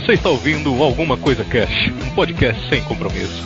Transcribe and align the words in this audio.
Você 0.00 0.14
está 0.14 0.30
ouvindo 0.30 0.82
Alguma 0.82 1.18
Coisa 1.18 1.44
Cash, 1.44 1.92
um 2.02 2.14
podcast 2.14 2.70
sem 2.70 2.82
compromisso. 2.84 3.44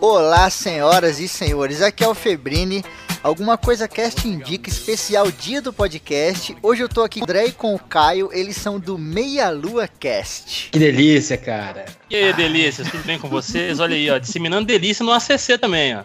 Olá, 0.00 0.48
senhoras 0.48 1.18
e 1.18 1.26
senhores, 1.26 1.82
aqui 1.82 2.04
é 2.04 2.08
o 2.08 2.14
Febrini. 2.14 2.84
Alguma 3.24 3.58
coisa 3.58 3.88
cast 3.88 4.28
indica 4.28 4.70
especial 4.70 5.32
dia 5.32 5.60
do 5.60 5.72
podcast. 5.72 6.56
Hoje 6.62 6.84
eu 6.84 6.88
tô 6.88 7.02
aqui 7.02 7.18
com 7.18 7.24
o 7.24 7.28
André 7.28 7.46
e 7.46 7.52
com 7.52 7.74
o 7.74 7.78
Caio, 7.80 8.30
eles 8.32 8.54
são 8.54 8.78
do 8.78 8.96
Meia 8.96 9.50
Lua 9.50 9.88
Cast. 9.88 10.70
Que 10.70 10.78
delícia, 10.78 11.36
cara. 11.36 11.86
E 12.08 12.14
aí, 12.14 12.32
delícias, 12.32 12.88
tudo 12.88 13.02
bem 13.02 13.18
com 13.18 13.28
vocês? 13.28 13.80
Olha 13.80 13.96
aí, 13.96 14.08
ó, 14.08 14.18
disseminando 14.18 14.64
delícia 14.64 15.04
no 15.04 15.12
ACC 15.12 15.58
também, 15.58 15.96
ó. 15.96 16.04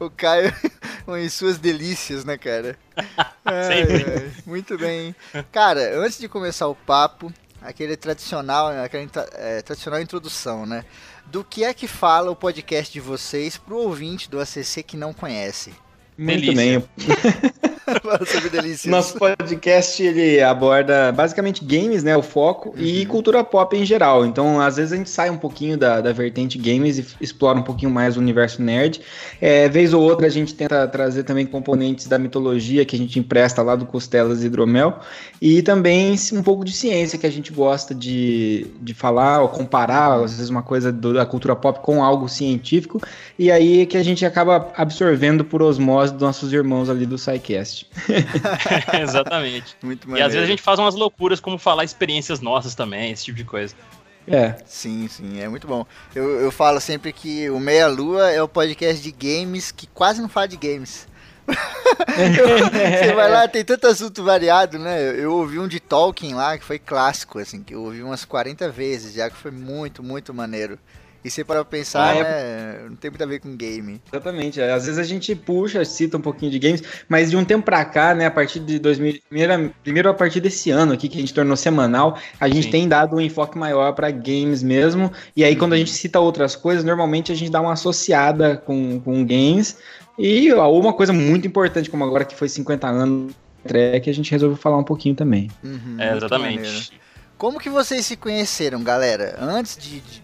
o 0.04 0.10
Caio 0.10 0.52
em 1.08 1.28
suas 1.28 1.58
delícias, 1.58 2.24
né, 2.24 2.36
cara? 2.38 2.78
Ai, 3.44 3.82
ai, 3.82 4.32
muito 4.46 4.78
bem. 4.78 5.14
Cara, 5.50 5.98
antes 5.98 6.18
de 6.18 6.28
começar 6.28 6.68
o 6.68 6.76
papo, 6.76 7.32
aquele 7.60 7.96
tradicional, 7.96 8.68
aquela 8.68 9.08
é, 9.34 9.60
tradicional 9.62 10.00
introdução, 10.00 10.64
né? 10.64 10.84
Do 11.26 11.42
que 11.42 11.64
é 11.64 11.74
que 11.74 11.88
fala 11.88 12.30
o 12.30 12.36
podcast 12.36 12.92
de 12.92 13.00
vocês 13.00 13.56
pro 13.56 13.78
ouvinte 13.78 14.30
do 14.30 14.40
ACC 14.40 14.82
que 14.84 14.96
não 14.96 15.12
conhece? 15.12 15.72
Muito 16.16 16.54
bem. 16.54 16.84
Nosso 18.90 19.18
podcast 19.18 20.02
ele 20.02 20.40
aborda 20.40 21.12
basicamente 21.12 21.64
games, 21.64 22.02
né, 22.02 22.16
o 22.16 22.22
foco 22.22 22.70
uhum. 22.70 22.74
e 22.82 23.06
cultura 23.06 23.42
pop 23.44 23.76
em 23.76 23.84
geral. 23.84 24.24
Então, 24.26 24.60
às 24.60 24.76
vezes 24.76 24.92
a 24.92 24.96
gente 24.96 25.10
sai 25.10 25.30
um 25.30 25.38
pouquinho 25.38 25.76
da, 25.76 26.00
da 26.00 26.12
vertente 26.12 26.58
games 26.58 26.98
e 26.98 27.06
explora 27.20 27.58
um 27.58 27.62
pouquinho 27.62 27.90
mais 27.90 28.16
o 28.16 28.20
universo 28.20 28.62
nerd. 28.62 29.00
É, 29.40 29.68
vez 29.68 29.92
ou 29.92 30.02
outra 30.02 30.26
a 30.26 30.30
gente 30.30 30.54
tenta 30.54 30.86
trazer 30.88 31.24
também 31.24 31.46
componentes 31.46 32.06
da 32.06 32.18
mitologia 32.18 32.84
que 32.84 32.96
a 32.96 32.98
gente 32.98 33.18
empresta 33.18 33.62
lá 33.62 33.76
do 33.76 33.86
Costelas 33.86 34.42
e 34.42 34.46
Hidromel 34.46 34.98
e 35.40 35.62
também 35.62 36.14
um 36.32 36.42
pouco 36.42 36.64
de 36.64 36.72
ciência 36.72 37.18
que 37.18 37.26
a 37.26 37.30
gente 37.30 37.52
gosta 37.52 37.94
de, 37.94 38.66
de 38.80 38.94
falar 38.94 39.40
ou 39.42 39.48
comparar, 39.48 40.22
às 40.22 40.32
vezes 40.32 40.48
uma 40.50 40.62
coisa 40.62 40.92
do, 40.92 41.14
da 41.14 41.26
cultura 41.26 41.56
pop 41.56 41.80
com 41.80 42.02
algo 42.02 42.28
científico 42.28 43.00
e 43.38 43.50
aí 43.50 43.86
que 43.86 43.96
a 43.96 44.02
gente 44.02 44.24
acaba 44.24 44.70
absorvendo 44.76 45.44
por 45.44 45.62
osmose 45.62 46.12
dos 46.12 46.22
nossos 46.22 46.52
irmãos 46.52 46.88
ali 46.88 47.06
do 47.06 47.18
SciCast. 47.18 47.86
Exatamente. 49.00 49.76
Muito 49.82 50.08
maneiro. 50.08 50.24
E 50.24 50.26
às 50.26 50.32
vezes 50.32 50.48
a 50.48 50.50
gente 50.50 50.62
faz 50.62 50.78
umas 50.78 50.94
loucuras 50.94 51.40
como 51.40 51.58
falar 51.58 51.84
experiências 51.84 52.40
nossas 52.40 52.74
também, 52.74 53.12
esse 53.12 53.24
tipo 53.24 53.36
de 53.36 53.44
coisa. 53.44 53.74
É. 54.26 54.56
Sim, 54.64 55.08
sim, 55.08 55.40
é 55.40 55.48
muito 55.48 55.66
bom. 55.66 55.84
Eu, 56.14 56.40
eu 56.40 56.52
falo 56.52 56.80
sempre 56.80 57.12
que 57.12 57.50
o 57.50 57.58
Meia 57.58 57.88
Lua 57.88 58.30
é 58.30 58.42
o 58.42 58.48
podcast 58.48 59.02
de 59.02 59.10
games 59.10 59.72
que 59.72 59.86
quase 59.86 60.20
não 60.20 60.28
fala 60.28 60.48
de 60.48 60.56
games. 60.56 61.08
Você 61.48 63.12
vai 63.14 63.30
lá, 63.30 63.48
tem 63.48 63.64
tanto 63.64 63.88
assunto 63.88 64.22
variado, 64.22 64.78
né? 64.78 65.02
Eu, 65.02 65.14
eu, 65.14 65.32
ouvi 65.32 65.58
um 65.58 65.66
de 65.66 65.80
Tolkien 65.80 66.34
lá 66.34 66.56
que 66.56 66.64
foi 66.64 66.78
clássico, 66.78 67.38
assim, 67.38 67.62
que 67.62 67.74
eu 67.74 67.82
ouvi 67.82 68.02
umas 68.02 68.24
40 68.24 68.70
vezes 68.70 69.14
já, 69.14 69.28
que 69.28 69.36
foi 69.36 69.50
muito, 69.50 70.02
muito 70.02 70.32
maneiro. 70.32 70.78
E 71.24 71.30
você 71.30 71.44
para 71.44 71.64
pensar, 71.64 72.10
ah, 72.10 72.16
é... 72.16 72.22
né, 72.22 72.88
não 72.88 72.96
tem 72.96 73.10
muito 73.10 73.22
a 73.22 73.26
ver 73.26 73.38
com 73.38 73.56
game. 73.56 74.00
Exatamente. 74.12 74.60
Às 74.60 74.86
vezes 74.86 74.98
a 74.98 75.04
gente 75.04 75.34
puxa, 75.34 75.84
cita 75.84 76.16
um 76.16 76.20
pouquinho 76.20 76.50
de 76.50 76.58
games, 76.58 76.82
mas 77.08 77.30
de 77.30 77.36
um 77.36 77.44
tempo 77.44 77.64
para 77.64 77.84
cá, 77.84 78.14
né, 78.14 78.26
a 78.26 78.30
partir 78.30 78.60
de 78.60 78.78
2000, 78.78 79.20
primeiro, 79.28 79.74
primeiro 79.82 80.08
a 80.08 80.14
partir 80.14 80.40
desse 80.40 80.70
ano 80.70 80.92
aqui 80.92 81.08
que 81.08 81.16
a 81.18 81.20
gente 81.20 81.32
tornou 81.32 81.56
semanal, 81.56 82.18
a 82.40 82.48
gente 82.48 82.64
Sim. 82.64 82.70
tem 82.70 82.88
dado 82.88 83.16
um 83.16 83.20
enfoque 83.20 83.56
maior 83.56 83.92
para 83.92 84.10
games 84.10 84.62
mesmo. 84.62 85.12
E 85.36 85.44
aí 85.44 85.54
quando 85.54 85.74
a 85.74 85.76
gente 85.76 85.92
cita 85.92 86.18
outras 86.18 86.56
coisas, 86.56 86.84
normalmente 86.84 87.30
a 87.30 87.34
gente 87.34 87.50
dá 87.50 87.60
uma 87.60 87.72
associada 87.72 88.56
com, 88.56 89.00
com 89.00 89.24
games. 89.24 89.78
E 90.18 90.52
uma 90.52 90.92
coisa 90.92 91.12
muito 91.12 91.46
importante, 91.46 91.88
como 91.88 92.04
agora 92.04 92.24
que 92.24 92.34
foi 92.34 92.48
50 92.48 92.86
anos 92.86 93.32
é 93.64 94.00
que 94.00 94.10
a 94.10 94.14
gente 94.14 94.30
resolveu 94.30 94.56
falar 94.56 94.76
um 94.76 94.84
pouquinho 94.84 95.14
também. 95.14 95.48
Uhum, 95.62 95.96
é, 95.98 96.16
exatamente. 96.16 96.92
Como 97.38 97.58
que 97.58 97.70
vocês 97.70 98.06
se 98.06 98.16
conheceram, 98.16 98.82
galera? 98.82 99.36
Antes 99.40 99.76
de, 99.76 100.00
de 100.00 100.22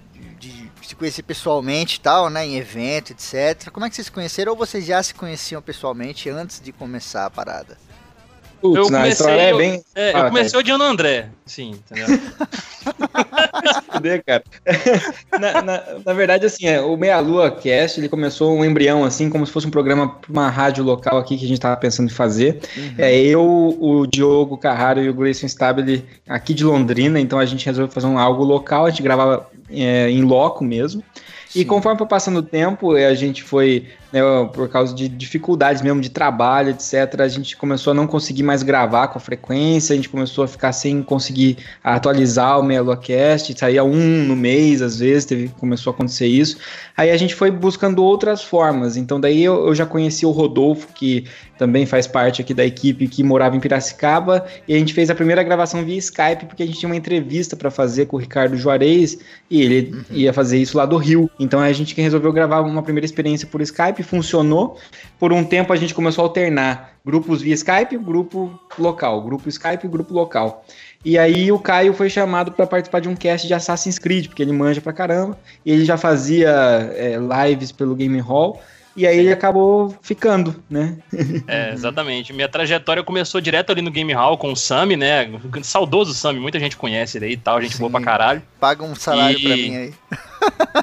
se 0.89 0.97
conhecer 0.97 1.23
pessoalmente 1.23 1.97
e 1.97 2.01
tal, 2.01 2.31
né? 2.31 2.47
Em 2.47 2.57
evento, 2.57 3.13
etc. 3.13 3.71
Como 3.71 3.85
é 3.85 3.91
que 3.91 3.97
vocês 3.97 4.07
se 4.07 4.13
conheceram 4.13 4.53
ou 4.53 4.59
vocês 4.59 4.85
já 4.85 5.03
se 5.03 5.15
conheciam 5.15 5.61
pessoalmente 5.61 6.31
antes 6.31 6.61
de 6.61 6.73
começar 6.73 7.27
a 7.27 7.31
parada? 7.31 7.77
Putz, 8.61 8.77
eu 8.77 8.85
comecei, 8.85 9.39
é 9.39 9.57
bem... 9.57 9.83
É, 9.95 10.13
ah, 10.15 10.19
eu 10.19 10.25
comecei 10.27 10.59
odiando 10.59 10.83
o 10.85 10.87
André, 10.87 11.29
sim, 11.47 11.71
entendeu? 11.71 12.19
Cara. 14.27 14.45
na, 15.41 15.63
na, 15.63 15.83
na, 16.05 16.13
verdade, 16.13 16.47
assim, 16.47 16.67
é, 16.67 16.81
o 16.81 16.97
Meia 16.97 17.21
Lua 17.21 17.51
Cast, 17.51 18.01
ele 18.01 18.09
começou 18.09 18.57
um 18.57 18.65
embrião, 18.65 19.05
assim, 19.05 19.31
como 19.31 19.47
se 19.47 19.53
fosse 19.53 19.67
um 19.67 19.71
programa 19.71 20.09
para 20.09 20.31
uma 20.31 20.49
rádio 20.49 20.85
local 20.85 21.19
aqui 21.19 21.37
que 21.37 21.45
a 21.45 21.49
gente 21.49 21.61
tava 21.61 21.77
pensando 21.77 22.07
em 22.07 22.13
fazer. 22.13 22.61
Uhum. 22.77 22.95
É, 22.99 23.17
eu, 23.17 23.77
o 23.81 24.07
Diogo 24.07 24.59
Carraro 24.59 25.01
e 25.01 25.09
o 25.09 25.15
Grayson 25.15 25.47
Stabile 25.47 26.05
aqui 26.29 26.55
de 26.55 26.65
Londrina, 26.65 27.21
então 27.21 27.39
a 27.39 27.47
gente 27.47 27.65
resolveu 27.67 27.93
fazer 27.93 28.07
um 28.07 28.19
algo 28.19 28.45
local, 28.45 28.87
a 28.87 28.91
gente 28.91 29.03
gravava 29.03 29.49
é, 29.71 30.11
em 30.11 30.23
loco 30.23 30.65
mesmo. 30.65 31.03
Sim. 31.49 31.61
E 31.61 31.65
conforme 31.65 31.97
foi 31.97 32.07
passando 32.07 32.39
o 32.39 32.43
tempo, 32.43 32.95
a 32.95 33.15
gente 33.15 33.43
foi 33.43 33.87
né, 34.13 34.21
por 34.53 34.69
causa 34.69 34.95
de 34.95 35.09
dificuldades 35.09 35.83
mesmo 35.83 36.01
de 36.01 36.09
trabalho, 36.09 36.71
etc., 36.71 37.21
a 37.21 37.29
gente 37.29 37.57
começou 37.57 37.91
a 37.91 37.95
não 37.95 38.07
conseguir 38.07 38.43
mais 38.43 38.63
gravar 38.63 39.09
com 39.09 39.19
a 39.19 39.21
frequência, 39.21 39.93
a 39.93 39.97
gente 39.97 40.09
começou 40.09 40.45
a 40.45 40.49
ficar 40.49 40.73
sem 40.73 41.03
conseguir 41.03 41.59
atualizar 41.83 42.59
o 42.59 42.63
MeloCast, 42.63 43.59
saía 43.59 43.85
um 43.85 44.25
no 44.25 44.35
mês, 44.35 44.81
às 44.81 44.99
vezes, 44.99 45.25
teve, 45.25 45.49
começou 45.59 45.91
a 45.93 45.95
acontecer 45.95 46.27
isso. 46.27 46.57
Aí 46.97 47.11
a 47.11 47.17
gente 47.17 47.35
foi 47.35 47.51
buscando 47.51 48.03
outras 48.03 48.43
formas, 48.43 48.97
então 48.97 49.21
daí 49.21 49.43
eu, 49.45 49.67
eu 49.67 49.75
já 49.75 49.87
conheci 49.87 50.25
o 50.25 50.31
Rodolfo, 50.31 50.89
que 50.95 51.25
também 51.59 51.85
faz 51.85 52.07
parte 52.07 52.41
aqui 52.41 52.55
da 52.55 52.65
equipe, 52.65 53.09
que 53.09 53.23
morava 53.23 53.57
em 53.57 53.61
Piracicaba, 53.61 54.47
e 54.67 54.75
a 54.75 54.79
gente 54.79 54.95
fez 54.95 55.11
a 55.11 55.15
primeira 55.15 55.43
gravação 55.43 55.85
via 55.85 55.99
Skype, 55.99 56.47
porque 56.47 56.63
a 56.63 56.67
gente 56.67 56.79
tinha 56.79 56.89
uma 56.89 56.97
entrevista 56.97 57.57
para 57.57 57.71
fazer 57.71 58.07
com 58.07 58.17
o 58.17 58.21
Ricardo 58.21 58.57
Juarez, 58.57 59.19
e 59.51 59.63
ele 59.63 59.93
uhum. 59.93 60.05
ia 60.11 60.33
fazer 60.33 60.59
isso 60.59 60.77
lá 60.77 60.87
do 60.87 60.97
Rio. 60.97 61.29
Então 61.39 61.61
a 61.61 61.73
gente 61.73 61.99
resolveu 62.01 62.33
gravar 62.33 62.61
uma 62.61 62.83
primeira 62.83 63.05
experiência 63.05 63.47
por 63.47 63.61
Skype, 63.61 63.98
Skype 63.99 64.03
funcionou. 64.03 64.79
Por 65.19 65.33
um 65.33 65.45
tempo 65.45 65.73
a 65.73 65.77
gente 65.77 65.95
começou 65.95 66.23
a 66.25 66.29
alternar 66.29 66.93
grupos 67.05 67.43
via 67.43 67.55
Skype, 67.55 67.97
grupo 67.99 68.59
local, 68.79 69.23
grupo 69.23 69.49
Skype, 69.49 69.89
grupo 69.89 70.15
local. 70.15 70.65
E 71.05 71.19
aí 71.19 71.51
o 71.53 71.59
Caio 71.59 71.93
foi 71.93 72.11
chamado 72.11 72.53
para 72.53 72.67
participar 72.67 73.01
de 73.01 73.09
um 73.09 73.15
cast 73.15 73.47
de 73.47 73.55
Assassin's 73.55 73.99
Creed, 73.99 74.29
porque 74.29 74.43
ele 74.43 74.53
manja 74.53 74.81
pra 74.81 74.93
caramba. 74.93 75.39
E 75.65 75.73
ele 75.73 75.85
já 75.85 75.97
fazia 75.97 76.51
é, 76.95 77.17
lives 77.17 77.73
pelo 77.73 77.95
Game 77.95 78.19
Hall. 78.21 78.61
E 78.97 79.07
aí 79.07 79.17
ele 79.17 79.33
acabou 79.33 79.97
ficando, 80.03 80.61
né? 80.69 80.97
É, 81.47 81.73
exatamente. 81.73 82.33
Minha 82.33 82.49
trajetória 82.49 83.03
começou 83.05 83.41
direto 83.41 83.71
ali 83.71 83.81
no 83.81 83.93
Game 83.93 84.13
Hall 84.13 84.37
com 84.37 84.53
o 84.53 84.57
Sami, 84.57 84.97
né? 84.97 85.31
Saudoso 85.63 86.13
Sami, 86.13 86.41
muita 86.41 86.59
gente 86.59 86.77
conhece 86.77 87.17
ele 87.17 87.27
aí 87.27 87.33
e 87.33 87.37
tal, 87.37 87.63
gente 87.63 87.75
Sim. 87.75 87.79
boa 87.79 87.91
pra 87.93 88.01
caralho. 88.01 88.43
Paga 88.59 88.83
um 88.83 88.97
salário 88.97 89.39
e... 89.39 89.43
pra 89.43 89.57
mim 89.57 89.77
aí. 89.77 89.95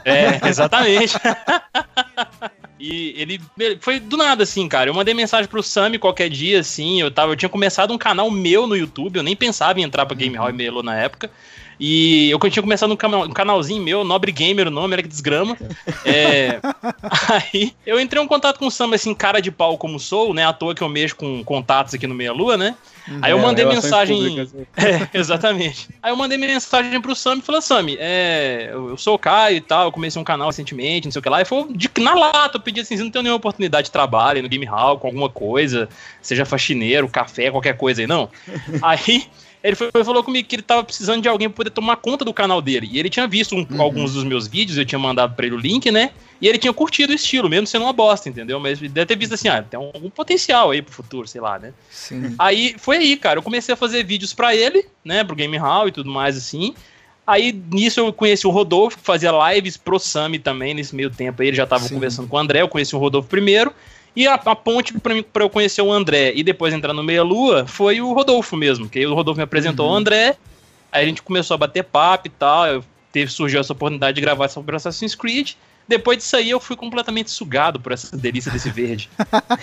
É, 0.03 0.47
exatamente. 0.47 1.15
E 2.87 3.15
ele 3.17 3.41
foi 3.79 3.99
do 3.99 4.15
nada, 4.15 4.43
assim, 4.43 4.69
cara. 4.69 4.91
Eu 4.91 4.93
mandei 4.93 5.11
mensagem 5.11 5.49
pro 5.49 5.63
Sami 5.63 5.97
qualquer 5.97 6.29
dia, 6.29 6.59
assim. 6.59 7.01
Eu, 7.01 7.09
tava, 7.09 7.31
eu 7.31 7.35
tinha 7.35 7.49
começado 7.49 7.91
um 7.91 7.97
canal 7.97 8.29
meu 8.29 8.67
no 8.67 8.77
YouTube, 8.77 9.17
eu 9.17 9.23
nem 9.23 9.35
pensava 9.35 9.79
em 9.79 9.83
entrar 9.83 10.05
pra 10.05 10.15
Game 10.15 10.35
Hall 10.37 10.51
e 10.51 10.53
Melo 10.53 10.83
na 10.83 10.95
época. 10.95 11.31
E 11.79 12.29
eu 12.29 12.39
tinha 12.49 12.63
começado 12.63 12.91
um, 12.91 12.95
canal, 12.95 13.23
um 13.23 13.31
canalzinho 13.31 13.83
meu, 13.83 14.03
Nobre 14.03 14.31
Gamer, 14.31 14.67
o 14.67 14.71
nome 14.71 14.93
era 14.93 15.01
que 15.01 15.09
desgrama. 15.09 15.57
É, 16.07 16.59
aí 17.29 17.73
eu 17.85 17.99
entrei 17.99 18.21
em 18.21 18.27
contato 18.27 18.59
com 18.59 18.67
o 18.67 18.71
Sam, 18.71 18.93
assim, 18.93 19.13
cara 19.13 19.41
de 19.41 19.49
pau 19.49 19.75
como 19.75 19.99
sou, 19.99 20.33
né? 20.33 20.45
À 20.45 20.53
toa 20.53 20.75
que 20.75 20.83
eu 20.83 20.89
mexo 20.89 21.15
com 21.15 21.43
contatos 21.43 21.95
aqui 21.95 22.05
no 22.05 22.13
Meia 22.13 22.31
Lua, 22.31 22.57
né? 22.57 22.75
Aí 23.21 23.31
eu 23.31 23.39
é, 23.39 23.41
mandei 23.41 23.65
mensagem. 23.65 24.39
Assim. 24.39 24.65
É, 24.75 25.17
exatamente. 25.17 25.89
Aí 26.01 26.11
eu 26.11 26.15
mandei 26.15 26.37
mensagem 26.37 26.99
pro 27.01 27.15
Sam 27.15 27.37
e 27.37 27.41
falei, 27.41 27.61
Sam, 27.61 27.85
é, 27.97 28.69
eu 28.71 28.97
sou 28.97 29.15
o 29.15 29.19
Caio 29.19 29.57
e 29.57 29.61
tal, 29.61 29.85
eu 29.85 29.91
comecei 29.91 30.21
um 30.21 30.25
canal 30.25 30.47
recentemente, 30.47 31.07
não 31.07 31.11
sei 31.11 31.19
o 31.19 31.23
que 31.23 31.29
lá. 31.29 31.41
E 31.41 31.45
foi 31.45 31.67
de, 31.71 31.89
na 31.99 32.13
lata, 32.13 32.57
eu 32.57 32.61
pedi 32.61 32.81
assim, 32.81 32.95
não 32.97 33.09
tenho 33.09 33.23
nenhuma 33.23 33.37
oportunidade 33.37 33.85
de 33.85 33.91
trabalho 33.91 34.41
no 34.43 34.49
Game 34.49 34.65
Hall 34.65 34.99
com 34.99 35.07
alguma 35.07 35.29
coisa, 35.29 35.89
seja 36.21 36.45
faxineiro, 36.45 37.07
café, 37.07 37.49
qualquer 37.49 37.77
coisa 37.77 38.01
aí, 38.01 38.07
não. 38.07 38.29
aí 38.81 39.25
ele 39.65 39.75
foi, 39.75 39.89
falou 40.03 40.23
comigo 40.23 40.47
que 40.47 40.55
ele 40.55 40.61
tava 40.61 40.83
precisando 40.83 41.23
de 41.23 41.27
alguém 41.27 41.49
pra 41.49 41.55
poder 41.55 41.71
tomar 41.71 41.95
conta 41.95 42.23
do 42.23 42.31
canal 42.31 42.61
dele. 42.61 42.87
E 42.91 42.99
ele 42.99 43.09
tinha 43.09 43.27
visto 43.27 43.55
um, 43.55 43.65
uhum. 43.67 43.81
alguns 43.81 44.13
dos 44.13 44.23
meus 44.23 44.47
vídeos, 44.47 44.77
eu 44.77 44.85
tinha 44.85 44.99
mandado 44.99 45.33
pra 45.35 45.47
ele 45.47 45.55
o 45.55 45.57
link, 45.57 45.89
né? 45.89 46.11
E 46.39 46.47
ele 46.47 46.59
tinha 46.59 46.71
curtido 46.71 47.11
o 47.11 47.15
estilo, 47.15 47.49
mesmo 47.49 47.65
sendo 47.65 47.81
uma 47.81 47.93
bosta, 47.93 48.29
entendeu? 48.29 48.59
Mas 48.59 48.79
deve 48.79 49.05
ter 49.07 49.17
visto 49.17 49.33
assim, 49.33 49.47
ah, 49.47 49.63
tem 49.63 49.79
algum 49.79 50.09
potencial 50.11 50.69
aí 50.69 50.83
pro 50.83 50.93
futuro, 50.93 51.27
sei 51.27 51.41
lá, 51.41 51.57
né? 51.57 51.73
Sim. 51.89 52.35
Aí 52.37 52.75
foi 52.77 52.97
aí, 52.97 53.17
cara. 53.17 53.39
Eu 53.39 53.43
comecei 53.43 53.73
a 53.73 53.77
fazer 53.77 54.03
vídeos 54.03 54.35
para 54.35 54.55
ele, 54.55 54.85
né? 55.03 55.23
Pro 55.23 55.35
Game 55.35 55.57
Hall 55.57 55.87
e 55.87 55.91
tudo 55.91 56.11
mais 56.11 56.37
assim. 56.37 56.75
Aí 57.25 57.51
nisso 57.71 57.99
eu 57.99 58.13
conheci 58.13 58.45
o 58.45 58.51
Rodolfo, 58.51 58.97
que 58.99 59.03
fazia 59.03 59.31
lives 59.51 59.77
pro 59.77 59.97
Sami 59.97 60.37
também, 60.37 60.75
nesse 60.75 60.95
meio 60.95 61.09
tempo 61.09 61.41
aí. 61.41 61.47
Ele 61.47 61.57
já 61.57 61.65
tava 61.65 61.87
Sim. 61.87 61.95
conversando 61.95 62.27
com 62.27 62.35
o 62.35 62.39
André, 62.39 62.61
eu 62.61 62.69
conheci 62.69 62.95
o 62.95 62.99
Rodolfo 62.99 63.27
primeiro. 63.27 63.73
E 64.15 64.27
a, 64.27 64.35
a 64.35 64.55
ponte 64.55 64.93
para 64.99 65.13
mim 65.13 65.23
para 65.23 65.43
eu 65.43 65.49
conhecer 65.49 65.81
o 65.81 65.91
André 65.91 66.31
e 66.35 66.43
depois 66.43 66.73
entrar 66.73 66.93
no 66.93 67.03
Meia 67.03 67.23
Lua 67.23 67.67
foi 67.67 67.99
o 67.99 68.13
Rodolfo 68.13 68.55
mesmo, 68.55 68.87
que 68.87 68.99
aí 68.99 69.05
o 69.05 69.13
Rodolfo 69.13 69.37
me 69.37 69.43
apresentou 69.43 69.87
uhum. 69.87 69.93
o 69.93 69.95
André, 69.95 70.37
aí 70.91 71.03
a 71.03 71.07
gente 71.07 71.21
começou 71.21 71.55
a 71.55 71.57
bater 71.57 71.83
papo 71.83 72.27
e 72.27 72.29
tal, 72.29 72.67
eu 72.67 72.83
teve 73.11 73.31
surgiu 73.31 73.59
essa 73.59 73.73
oportunidade 73.73 74.15
de 74.15 74.21
gravar 74.21 74.47
sobre 74.49 74.75
Assassin's 74.75 75.15
Creed. 75.15 75.53
Depois 75.87 76.17
disso 76.17 76.35
aí 76.35 76.49
eu 76.49 76.59
fui 76.59 76.75
completamente 76.75 77.29
sugado 77.31 77.79
por 77.79 77.91
essa 77.91 78.15
delícia 78.17 78.51
desse 78.51 78.69
verde. 78.69 79.09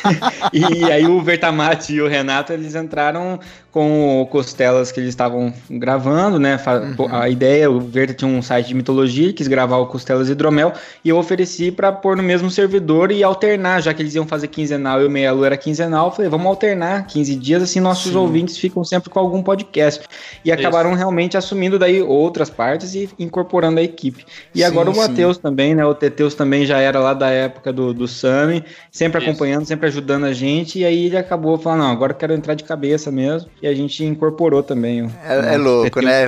e 0.52 0.84
aí 0.84 1.06
o 1.06 1.20
Vertamati 1.20 1.94
e 1.94 2.00
o 2.00 2.08
Renato, 2.08 2.52
eles 2.52 2.74
entraram 2.74 3.40
com 3.72 4.28
costelas 4.30 4.92
que 4.92 5.00
eles 5.00 5.08
estavam 5.08 5.52
gravando, 5.68 6.38
né? 6.38 6.60
Uhum. 6.98 7.06
A 7.10 7.30
ideia, 7.30 7.70
o 7.70 7.80
Verta 7.80 8.12
tinha 8.12 8.30
um 8.30 8.42
site 8.42 8.68
de 8.68 8.74
mitologia, 8.74 9.32
quis 9.32 9.48
gravar 9.48 9.78
o 9.78 9.86
Costelas 9.86 10.28
Hidromel, 10.28 10.74
e 11.02 11.08
eu 11.08 11.16
ofereci 11.16 11.72
para 11.72 11.90
pôr 11.90 12.14
no 12.14 12.22
mesmo 12.22 12.50
servidor 12.50 13.10
e 13.10 13.24
alternar, 13.24 13.80
já 13.80 13.94
que 13.94 14.02
eles 14.02 14.14
iam 14.14 14.26
fazer 14.26 14.48
quinzenal 14.48 15.00
e 15.00 15.06
o 15.06 15.10
Meia 15.10 15.32
Lua 15.32 15.46
era 15.46 15.56
quinzenal, 15.56 16.08
eu 16.08 16.12
falei, 16.12 16.30
vamos 16.30 16.46
alternar 16.46 17.06
15 17.06 17.34
dias, 17.36 17.62
assim 17.62 17.80
nossos 17.80 18.12
Sim. 18.12 18.18
ouvintes 18.18 18.58
ficam 18.58 18.84
sempre 18.84 19.08
com 19.08 19.18
algum 19.18 19.42
podcast. 19.42 20.04
E 20.44 20.50
Isso. 20.50 20.60
acabaram 20.60 20.92
realmente 20.92 21.38
assumindo 21.38 21.78
daí 21.78 22.02
outras 22.02 22.50
partes 22.50 22.94
e 22.94 23.08
incorporando 23.18 23.80
a 23.80 23.82
equipe. 23.82 24.26
E 24.54 24.58
sim, 24.58 24.64
agora 24.64 24.90
o 24.90 24.96
Matheus 24.96 25.38
também, 25.38 25.74
né? 25.74 25.84
O 25.86 25.94
Teteus 26.12 26.34
também 26.34 26.66
já 26.66 26.78
era 26.78 27.00
lá 27.00 27.14
da 27.14 27.30
época 27.30 27.72
do, 27.72 27.92
do 27.94 28.06
Sami, 28.06 28.64
sempre 28.90 29.20
Isso. 29.20 29.30
acompanhando, 29.30 29.64
sempre 29.64 29.86
ajudando 29.88 30.24
a 30.24 30.32
gente, 30.32 30.78
e 30.78 30.84
aí 30.84 31.06
ele 31.06 31.16
acabou 31.16 31.58
falando, 31.58 31.80
não, 31.80 31.90
agora 31.90 32.12
eu 32.12 32.16
quero 32.16 32.34
entrar 32.34 32.54
de 32.54 32.64
cabeça 32.64 33.10
mesmo 33.10 33.50
e 33.60 33.66
a 33.66 33.74
gente 33.74 34.04
incorporou 34.04 34.62
também. 34.62 35.10
É, 35.24 35.54
é 35.54 35.56
louco, 35.56 36.00
né? 36.00 36.26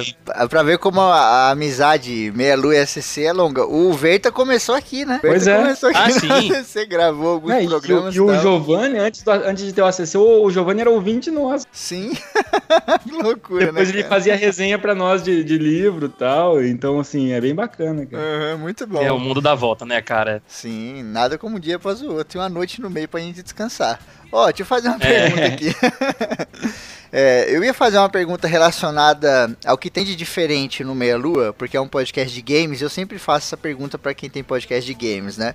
Pra 0.49 0.63
ver 0.63 0.79
como 0.79 1.01
a, 1.01 1.19
a 1.19 1.51
amizade 1.51 2.33
Meia 2.35 2.57
Lua 2.57 2.75
e 2.75 2.87
SCC 2.87 3.25
é 3.25 3.33
longa. 3.33 3.65
O 3.67 3.93
Verta 3.93 4.33
começou 4.33 4.75
aqui, 4.75 5.05
né? 5.05 5.19
Pois 5.21 5.47
é. 5.47 5.57
Começou 5.59 5.91
aqui 5.91 5.99
ah, 5.99 6.11
sim. 6.11 6.53
Você 6.65 6.87
gravou 6.87 7.35
alguns 7.35 7.53
é, 7.53 7.67
programas. 7.67 8.15
E, 8.15 8.21
o, 8.21 8.33
e 8.33 8.37
o 8.37 8.41
Giovanni, 8.41 8.99
antes, 8.99 9.23
do, 9.23 9.31
antes 9.31 9.65
de 9.65 9.73
ter 9.73 9.83
o 9.83 9.87
ACC, 9.87 10.17
o, 10.17 10.45
o 10.45 10.51
Giovanni 10.51 10.81
era 10.81 10.91
ouvinte 10.91 11.31
nosso. 11.31 11.67
Sim. 11.71 12.13
que 13.05 13.11
loucura, 13.11 13.67
Depois 13.67 13.89
né, 13.89 13.95
ele 13.95 14.03
cara? 14.03 14.15
fazia 14.15 14.37
resenha 14.37 14.79
pra 14.79 14.95
nós 14.95 15.23
de, 15.23 15.45
de 15.45 15.59
livro 15.59 16.07
e 16.07 16.11
tal. 16.11 16.63
Então, 16.63 16.99
assim, 16.99 17.33
é 17.33 17.41
bem 17.41 17.55
bacana, 17.55 18.07
cara. 18.07 18.55
Uhum, 18.55 18.59
muito 18.59 18.87
bom. 18.87 19.03
É 19.03 19.13
o 19.13 19.19
mundo 19.19 19.41
da 19.41 19.55
volta, 19.55 19.74
né, 19.83 20.03
cara? 20.03 20.43
Sim, 20.47 21.03
nada 21.03 21.39
como 21.39 21.57
um 21.57 21.61
dia 21.61 21.77
após 21.77 22.03
o 22.03 22.13
outro 22.13 22.39
e 22.39 22.41
uma 22.41 22.49
noite 22.49 22.81
no 22.81 22.91
meio 22.91 23.09
pra 23.09 23.21
gente 23.21 23.43
descansar. 23.43 23.99
Ó, 24.31 24.43
oh, 24.43 24.47
deixa 24.47 24.63
eu 24.63 24.67
fazer 24.67 24.89
uma 24.89 24.97
é. 24.97 25.31
pergunta 25.31 25.47
aqui. 25.47 25.75
É, 27.17 27.47
eu 27.49 27.63
ia 27.63 27.73
fazer 27.73 27.97
uma 27.97 28.09
pergunta 28.09 28.49
relacionada 28.49 29.57
ao 29.65 29.79
que 29.79 29.89
tem 29.89 30.05
de 30.05 30.17
diferente 30.17 30.83
no 30.83 30.97
Meia 30.97 31.17
Lua, 31.17 31.53
porque 31.53 31.77
é 31.77 31.81
um 31.81 31.87
podcast 31.87 32.35
de 32.35 32.43
games, 32.43 32.83
eu 32.83 32.91
sempre 32.91 33.21
faço 33.21 33.47
essa 33.47 33.57
pergunta 33.57 33.97
para 33.97 34.13
quem 34.13 34.29
tem 34.29 34.43
podcast 34.43 34.85
de 34.85 34.95
games, 34.95 35.39
né? 35.39 35.55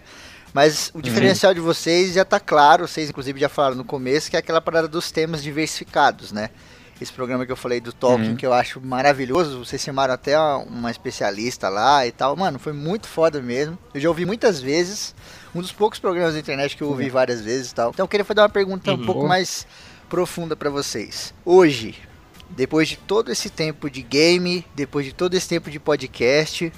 Mas 0.53 0.89
o 0.93 1.01
diferencial 1.01 1.49
uhum. 1.49 1.55
de 1.55 1.59
vocês 1.59 2.13
já 2.13 2.23
tá 2.23 2.39
claro, 2.39 2.87
vocês 2.87 3.09
inclusive 3.09 3.37
já 3.37 3.49
falaram 3.49 3.75
no 3.75 3.83
começo, 3.83 4.29
que 4.29 4.37
é 4.37 4.39
aquela 4.39 4.61
parada 4.61 4.87
dos 4.87 5.11
temas 5.11 5.43
diversificados, 5.43 6.31
né? 6.31 6.49
Esse 7.01 7.13
programa 7.13 7.45
que 7.45 7.51
eu 7.51 7.55
falei 7.55 7.79
do 7.79 7.93
Tolkien, 7.93 8.31
uhum. 8.31 8.35
que 8.35 8.45
eu 8.45 8.51
acho 8.51 8.81
maravilhoso, 8.81 9.63
vocês 9.63 9.81
chamaram 9.81 10.13
até 10.13 10.37
uma 10.37 10.91
especialista 10.91 11.69
lá 11.69 12.05
e 12.05 12.11
tal. 12.11 12.35
Mano, 12.35 12.59
foi 12.59 12.73
muito 12.73 13.07
foda 13.07 13.41
mesmo. 13.41 13.77
Eu 13.93 14.01
já 14.01 14.09
ouvi 14.09 14.25
muitas 14.25 14.59
vezes, 14.59 15.15
um 15.55 15.61
dos 15.61 15.71
poucos 15.71 15.97
programas 15.97 16.33
da 16.33 16.39
internet 16.39 16.75
que 16.75 16.83
eu 16.83 16.89
ouvi 16.89 17.05
uhum. 17.05 17.11
várias 17.11 17.39
vezes 17.39 17.71
e 17.71 17.75
tal. 17.75 17.91
Então 17.91 18.03
eu 18.03 18.07
queria 18.07 18.25
fazer 18.25 18.41
uma 18.41 18.49
pergunta 18.49 18.91
um 18.91 18.95
uhum. 18.95 19.05
pouco 19.05 19.27
mais 19.27 19.65
profunda 20.09 20.57
para 20.57 20.69
vocês. 20.69 21.33
Hoje, 21.45 21.95
depois 22.49 22.89
de 22.89 22.97
todo 22.97 23.31
esse 23.31 23.49
tempo 23.49 23.89
de 23.89 24.01
game, 24.01 24.65
depois 24.75 25.05
de 25.05 25.13
todo 25.13 25.35
esse 25.35 25.47
tempo 25.47 25.71
de 25.71 25.79
podcast, 25.79 26.73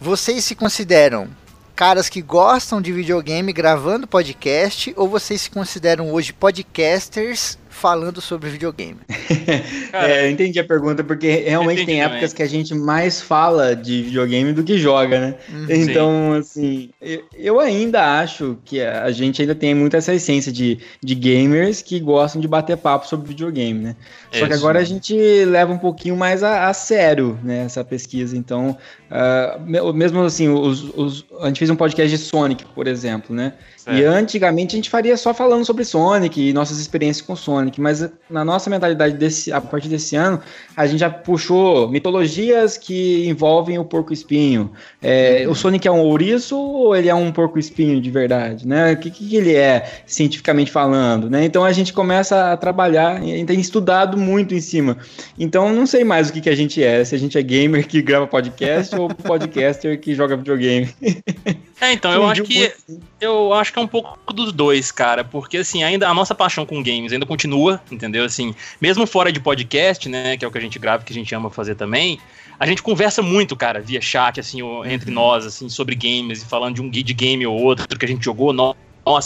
vocês 0.00 0.44
se 0.44 0.56
consideram 0.56 1.28
caras 1.76 2.08
que 2.08 2.22
gostam 2.22 2.80
de 2.80 2.92
videogame 2.92 3.52
gravando 3.52 4.06
podcast 4.06 4.92
ou 4.96 5.08
vocês 5.08 5.42
se 5.42 5.50
consideram 5.50 6.10
hoje 6.12 6.32
podcasters 6.32 7.58
falando 7.74 8.20
sobre 8.20 8.48
videogame. 8.48 9.00
é, 9.92 10.26
eu 10.26 10.30
entendi 10.30 10.58
a 10.60 10.64
pergunta, 10.64 11.02
porque 11.02 11.44
realmente 11.46 11.84
tem 11.84 12.02
épocas 12.02 12.32
também. 12.32 12.36
que 12.36 12.42
a 12.42 12.46
gente 12.46 12.74
mais 12.74 13.20
fala 13.20 13.74
de 13.74 14.04
videogame 14.04 14.52
do 14.52 14.62
que 14.62 14.78
joga, 14.78 15.20
né? 15.20 15.34
Uhum. 15.52 15.66
Então, 15.68 16.32
assim, 16.34 16.90
eu 17.36 17.58
ainda 17.58 18.20
acho 18.20 18.56
que 18.64 18.80
a 18.80 19.10
gente 19.10 19.42
ainda 19.42 19.54
tem 19.54 19.74
muito 19.74 19.96
essa 19.96 20.14
essência 20.14 20.52
de, 20.52 20.78
de 21.02 21.14
gamers 21.14 21.82
que 21.82 21.98
gostam 21.98 22.40
de 22.40 22.46
bater 22.46 22.76
papo 22.76 23.08
sobre 23.08 23.28
videogame, 23.28 23.80
né? 23.80 23.96
Só 24.30 24.38
Isso. 24.38 24.48
que 24.48 24.54
agora 24.54 24.78
a 24.78 24.84
gente 24.84 25.44
leva 25.44 25.72
um 25.72 25.78
pouquinho 25.78 26.16
mais 26.16 26.42
a, 26.42 26.68
a 26.68 26.72
sério, 26.72 27.38
né, 27.42 27.64
essa 27.64 27.84
pesquisa. 27.84 28.36
Então, 28.36 28.78
uh, 29.10 29.92
mesmo 29.92 30.22
assim, 30.22 30.48
os, 30.48 30.84
os, 30.96 31.26
a 31.40 31.48
gente 31.48 31.58
fez 31.58 31.70
um 31.70 31.76
podcast 31.76 32.08
de 32.08 32.22
Sonic, 32.22 32.64
por 32.66 32.86
exemplo, 32.86 33.34
né? 33.34 33.54
E 33.86 34.02
antigamente 34.02 34.74
a 34.74 34.78
gente 34.78 34.88
faria 34.88 35.16
só 35.16 35.34
falando 35.34 35.64
sobre 35.64 35.84
Sonic 35.84 36.40
e 36.40 36.52
nossas 36.52 36.78
experiências 36.78 37.26
com 37.26 37.36
Sonic, 37.36 37.80
mas 37.80 38.08
na 38.30 38.44
nossa 38.44 38.70
mentalidade 38.70 39.14
desse, 39.14 39.52
a 39.52 39.60
partir 39.60 39.88
desse 39.88 40.16
ano, 40.16 40.40
a 40.74 40.86
gente 40.86 41.00
já 41.00 41.10
puxou 41.10 41.88
mitologias 41.88 42.78
que 42.78 43.28
envolvem 43.28 43.78
o 43.78 43.84
porco 43.84 44.12
espinho. 44.12 44.70
É, 45.02 45.42
uhum. 45.44 45.52
O 45.52 45.54
Sonic 45.54 45.86
é 45.86 45.90
um 45.90 46.00
ouriço 46.00 46.56
ou 46.56 46.96
ele 46.96 47.08
é 47.08 47.14
um 47.14 47.30
porco 47.30 47.58
espinho 47.58 48.00
de 48.00 48.10
verdade, 48.10 48.66
né? 48.66 48.92
O 48.92 48.96
que, 48.96 49.10
que 49.10 49.36
ele 49.36 49.54
é 49.54 50.02
cientificamente 50.06 50.70
falando, 50.70 51.28
né? 51.28 51.44
Então 51.44 51.62
a 51.62 51.72
gente 51.72 51.92
começa 51.92 52.52
a 52.52 52.56
trabalhar 52.56 53.22
e 53.22 53.44
tem 53.44 53.60
estudado 53.60 54.16
muito 54.16 54.54
em 54.54 54.60
cima. 54.60 54.96
Então 55.38 55.72
não 55.72 55.86
sei 55.86 56.04
mais 56.04 56.30
o 56.30 56.32
que, 56.32 56.40
que 56.40 56.50
a 56.50 56.56
gente 56.56 56.82
é, 56.82 57.04
se 57.04 57.14
a 57.14 57.18
gente 57.18 57.36
é 57.36 57.42
gamer 57.42 57.86
que 57.86 58.00
grava 58.00 58.26
podcast 58.26 58.96
ou 58.96 59.08
podcaster 59.08 60.00
que 60.00 60.14
joga 60.14 60.36
videogame. 60.36 60.88
É, 61.80 61.92
então 61.92 62.12
eu 62.12 62.24
acho 62.26 62.42
que 62.44 62.72
eu 63.20 63.52
acho 63.52 63.72
que 63.72 63.78
é 63.78 63.82
um 63.82 63.86
pouco 63.86 64.32
dos 64.32 64.52
dois, 64.52 64.92
cara, 64.92 65.24
porque 65.24 65.58
assim, 65.58 65.82
ainda 65.82 66.08
a 66.08 66.14
nossa 66.14 66.34
paixão 66.34 66.64
com 66.64 66.82
games 66.82 67.12
ainda 67.12 67.26
continua, 67.26 67.80
entendeu? 67.90 68.24
Assim, 68.24 68.54
mesmo 68.80 69.06
fora 69.06 69.32
de 69.32 69.40
podcast, 69.40 70.08
né, 70.08 70.36
que 70.36 70.44
é 70.44 70.48
o 70.48 70.50
que 70.50 70.58
a 70.58 70.60
gente 70.60 70.78
grava, 70.78 71.04
que 71.04 71.12
a 71.12 71.14
gente 71.14 71.34
ama 71.34 71.50
fazer 71.50 71.74
também, 71.74 72.18
a 72.58 72.66
gente 72.66 72.82
conversa 72.82 73.22
muito, 73.22 73.56
cara, 73.56 73.80
via 73.80 74.00
chat, 74.00 74.38
assim, 74.38 74.60
entre 74.86 75.08
uhum. 75.08 75.14
nós, 75.14 75.44
assim, 75.44 75.68
sobre 75.68 75.94
games 75.94 76.42
e 76.42 76.46
falando 76.46 76.76
de 76.76 76.82
um 76.82 76.88
de 76.88 77.02
game 77.02 77.46
ou 77.46 77.60
outro 77.60 77.98
que 77.98 78.04
a 78.04 78.08
gente 78.08 78.24
jogou, 78.24 78.52
nossa, 78.52 78.78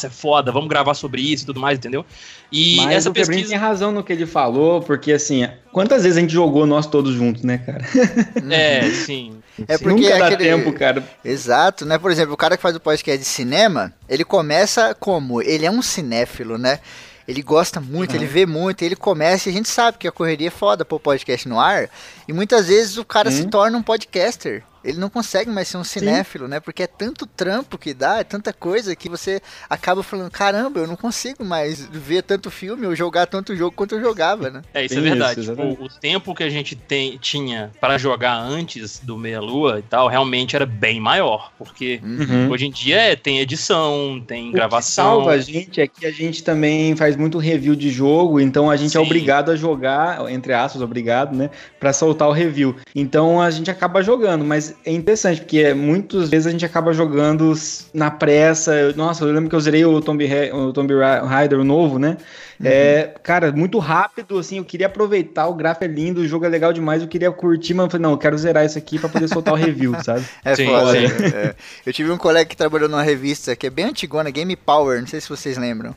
é 0.07 0.11
foda, 0.11 0.51
vamos 0.51 0.69
gravar 0.69 0.95
sobre 0.95 1.23
isso 1.23 1.45
e 1.45 1.47
tudo 1.47 1.61
mais, 1.61 1.79
entendeu? 1.79 2.05
E 2.51 2.77
Mas 2.77 2.97
essa 2.97 3.11
o 3.11 3.13
pesquisa. 3.13 3.49
tem 3.49 3.59
razão 3.59 3.93
no 3.93 4.03
que 4.03 4.13
ele 4.13 4.27
falou, 4.27 4.81
porque 4.81 5.13
assim, 5.13 5.47
quantas 5.73 6.03
vezes 6.03 6.19
a 6.19 6.21
gente 6.21 6.33
jogou 6.33 6.67
nós 6.67 6.87
todos 6.87 7.15
juntos, 7.15 7.43
né, 7.43 7.59
cara? 7.59 7.85
É, 8.51 8.91
sim. 8.91 9.39
É 9.67 9.77
porque 9.77 10.03
Nunca 10.03 10.15
é 10.15 10.19
dá 10.19 10.27
aquele... 10.27 10.45
tempo, 10.45 10.73
cara. 10.73 11.05
Exato, 11.25 11.85
né? 11.85 11.99
Por 11.99 12.11
exemplo, 12.11 12.35
o 12.35 12.37
cara 12.37 12.57
que 12.57 12.63
faz 12.63 12.75
o 12.77 12.81
podcast 12.81 13.19
de 13.19 13.25
cinema, 13.25 13.93
ele 14.09 14.25
começa 14.25 14.95
como? 14.95 15.43
Ele 15.43 15.67
é 15.67 15.71
um 15.71 15.83
cinéfilo, 15.83 16.57
né? 16.57 16.81
Ele 17.27 17.43
gosta 17.43 17.79
muito, 17.79 18.13
uhum. 18.13 18.17
ele 18.17 18.27
vê 18.27 18.47
muito, 18.47 18.83
ele 18.83 18.97
começa 18.97 19.49
e 19.49 19.53
a 19.53 19.55
gente 19.55 19.69
sabe 19.69 19.99
que 19.99 20.09
a 20.09 20.13
correria 20.13 20.49
é 20.49 20.51
foda 20.51 20.85
pôr 20.85 20.99
podcast 20.99 21.47
no 21.47 21.61
ar. 21.61 21.91
E 22.27 22.33
muitas 22.33 22.69
vezes 22.69 22.97
o 22.97 23.05
cara 23.05 23.29
uhum. 23.29 23.37
se 23.37 23.47
torna 23.47 23.77
um 23.77 23.83
podcaster 23.83 24.65
ele 24.85 24.99
não 24.99 25.11
consegue 25.11 25.51
mais 25.51 25.69
ser 25.69 25.77
um 25.77 25.85
cinéfilo, 25.85 26.45
Sim. 26.45 26.51
né? 26.51 26.61
Porque 26.61 26.83
é 26.83 26.87
tanto 26.87 27.27
trampo 27.27 27.77
que 27.79 27.93
dá, 27.93 28.19
é 28.19 28.25
tanta 28.25 28.53
coisa 28.53 28.95
que 28.95 29.09
você 29.09 29.41
acaba 29.69 30.03
falando, 30.03 30.31
caramba, 30.31 30.81
eu 30.81 30.87
não 30.87 30.97
consigo 30.97 31.45
mais 31.45 31.85
ver 31.87 32.23
tanto 32.23 32.51
filme 32.51 32.87
ou 32.87 32.95
jogar 32.95 33.27
tanto 33.27 33.57
jogo 33.57 33.73
quanto 33.75 33.95
eu 33.95 34.01
jogava, 34.01 34.51
né? 34.51 34.63
É, 34.73 34.85
isso 34.85 34.95
tem 34.95 35.05
é 35.05 35.09
verdade. 35.09 35.41
Isso, 35.41 35.55
tipo, 35.55 35.85
o 35.85 35.89
tempo 35.89 36.35
que 36.35 36.43
a 36.43 36.51
gente 36.51 36.77
tem, 36.77 37.19
tinha 37.19 37.71
para 37.81 37.99
jogar 37.99 38.37
antes 38.37 39.01
do 39.01 39.17
Meia 39.17 39.41
Lua 39.41 39.79
e 39.79 39.83
tal, 39.83 40.09
realmente 40.09 40.55
era 40.55 40.67
bem 40.67 41.01
maior, 41.01 41.53
porque 41.59 42.01
uhum. 42.03 42.51
hoje 42.51 42.67
em 42.67 42.71
dia 42.71 42.97
é, 42.97 43.17
tem 43.17 43.41
edição, 43.41 44.23
tem 44.27 44.51
o 44.51 44.53
gravação. 44.53 44.79
O 44.79 45.19
que 45.19 45.25
salva 45.25 45.33
a 45.33 45.39
gente 45.39 45.81
é 45.81 45.87
que 45.87 46.07
a 46.07 46.11
gente 46.11 46.43
também 46.43 46.95
faz 46.97 47.17
muito 47.17 47.39
review 47.39 47.75
de 47.75 47.91
jogo, 47.91 48.41
então 48.41 48.71
a 48.71 48.77
gente 48.77 48.89
é 48.89 48.91
Sim. 48.91 48.99
é 48.99 49.01
obrigado 49.01 49.51
a 49.51 49.57
jogar, 49.57 50.31
entre 50.31 50.53
aspas, 50.53 50.83
obrigado, 50.83 51.35
né, 51.37 51.51
para 51.79 51.93
soltar 51.93 52.29
o 52.29 52.33
review. 52.33 52.77
Então 52.95 53.41
a 53.41 53.51
gente 53.51 53.71
acaba 53.71 54.03
jogando, 54.03 54.45
mas 54.45 54.77
é 54.85 54.93
interessante, 54.93 55.41
porque 55.41 55.75
muitas 55.75 56.29
vezes 56.29 56.47
a 56.47 56.51
gente 56.51 56.65
acaba 56.65 56.93
jogando 56.93 57.53
na 57.93 58.11
pressa. 58.11 58.93
Nossa, 58.95 59.25
eu 59.25 59.33
lembro 59.33 59.49
que 59.51 59.55
eu 59.55 59.61
zerei 59.61 59.85
o 59.85 60.01
Tomb, 60.01 60.25
o 60.53 60.73
Tomb 60.73 60.95
Raider, 61.27 61.61
o 61.61 61.65
novo, 61.65 61.99
né? 61.99 62.17
Uhum. 62.61 62.67
É, 62.67 63.15
cara, 63.23 63.53
muito 63.53 63.79
rápido, 63.79 64.39
assim, 64.39 64.59
eu 64.59 64.65
queria 64.65 64.87
aproveitar, 64.87 65.47
o 65.47 65.55
gráfico 65.55 65.85
é 65.85 65.89
lindo, 65.89 66.21
o 66.21 66.27
jogo 66.27 66.45
é 66.45 66.49
legal 66.49 66.73
demais, 66.73 67.03
eu 67.03 67.09
queria 67.09 67.31
curtir, 67.31 67.75
mas 67.75 67.85
eu 67.85 67.91
falei, 67.91 68.03
não, 68.03 68.11
eu 68.13 68.19
quero 68.19 68.37
zerar 68.37 68.65
isso 68.65 68.77
aqui 68.77 68.99
para 68.99 69.09
poder 69.09 69.29
soltar 69.29 69.55
o 69.55 69.57
review, 69.57 69.95
sabe? 70.03 70.25
É 70.45 70.55
sim, 70.57 70.67
foda. 70.67 70.93
Sim. 70.93 71.37
É. 71.37 71.55
Eu 71.87 71.93
tive 71.93 72.11
um 72.11 72.19
colega 72.19 72.49
que 72.49 72.57
trabalhou 72.57 72.89
numa 72.89 73.03
revista 73.03 73.55
que 73.55 73.67
é 73.67 73.71
bem 73.71 73.85
antigona, 73.85 74.31
Game 74.31 74.57
Power, 74.57 75.01
não 75.01 75.07
sei 75.07 75.21
se 75.21 75.29
vocês 75.29 75.57
lembram. 75.57 75.95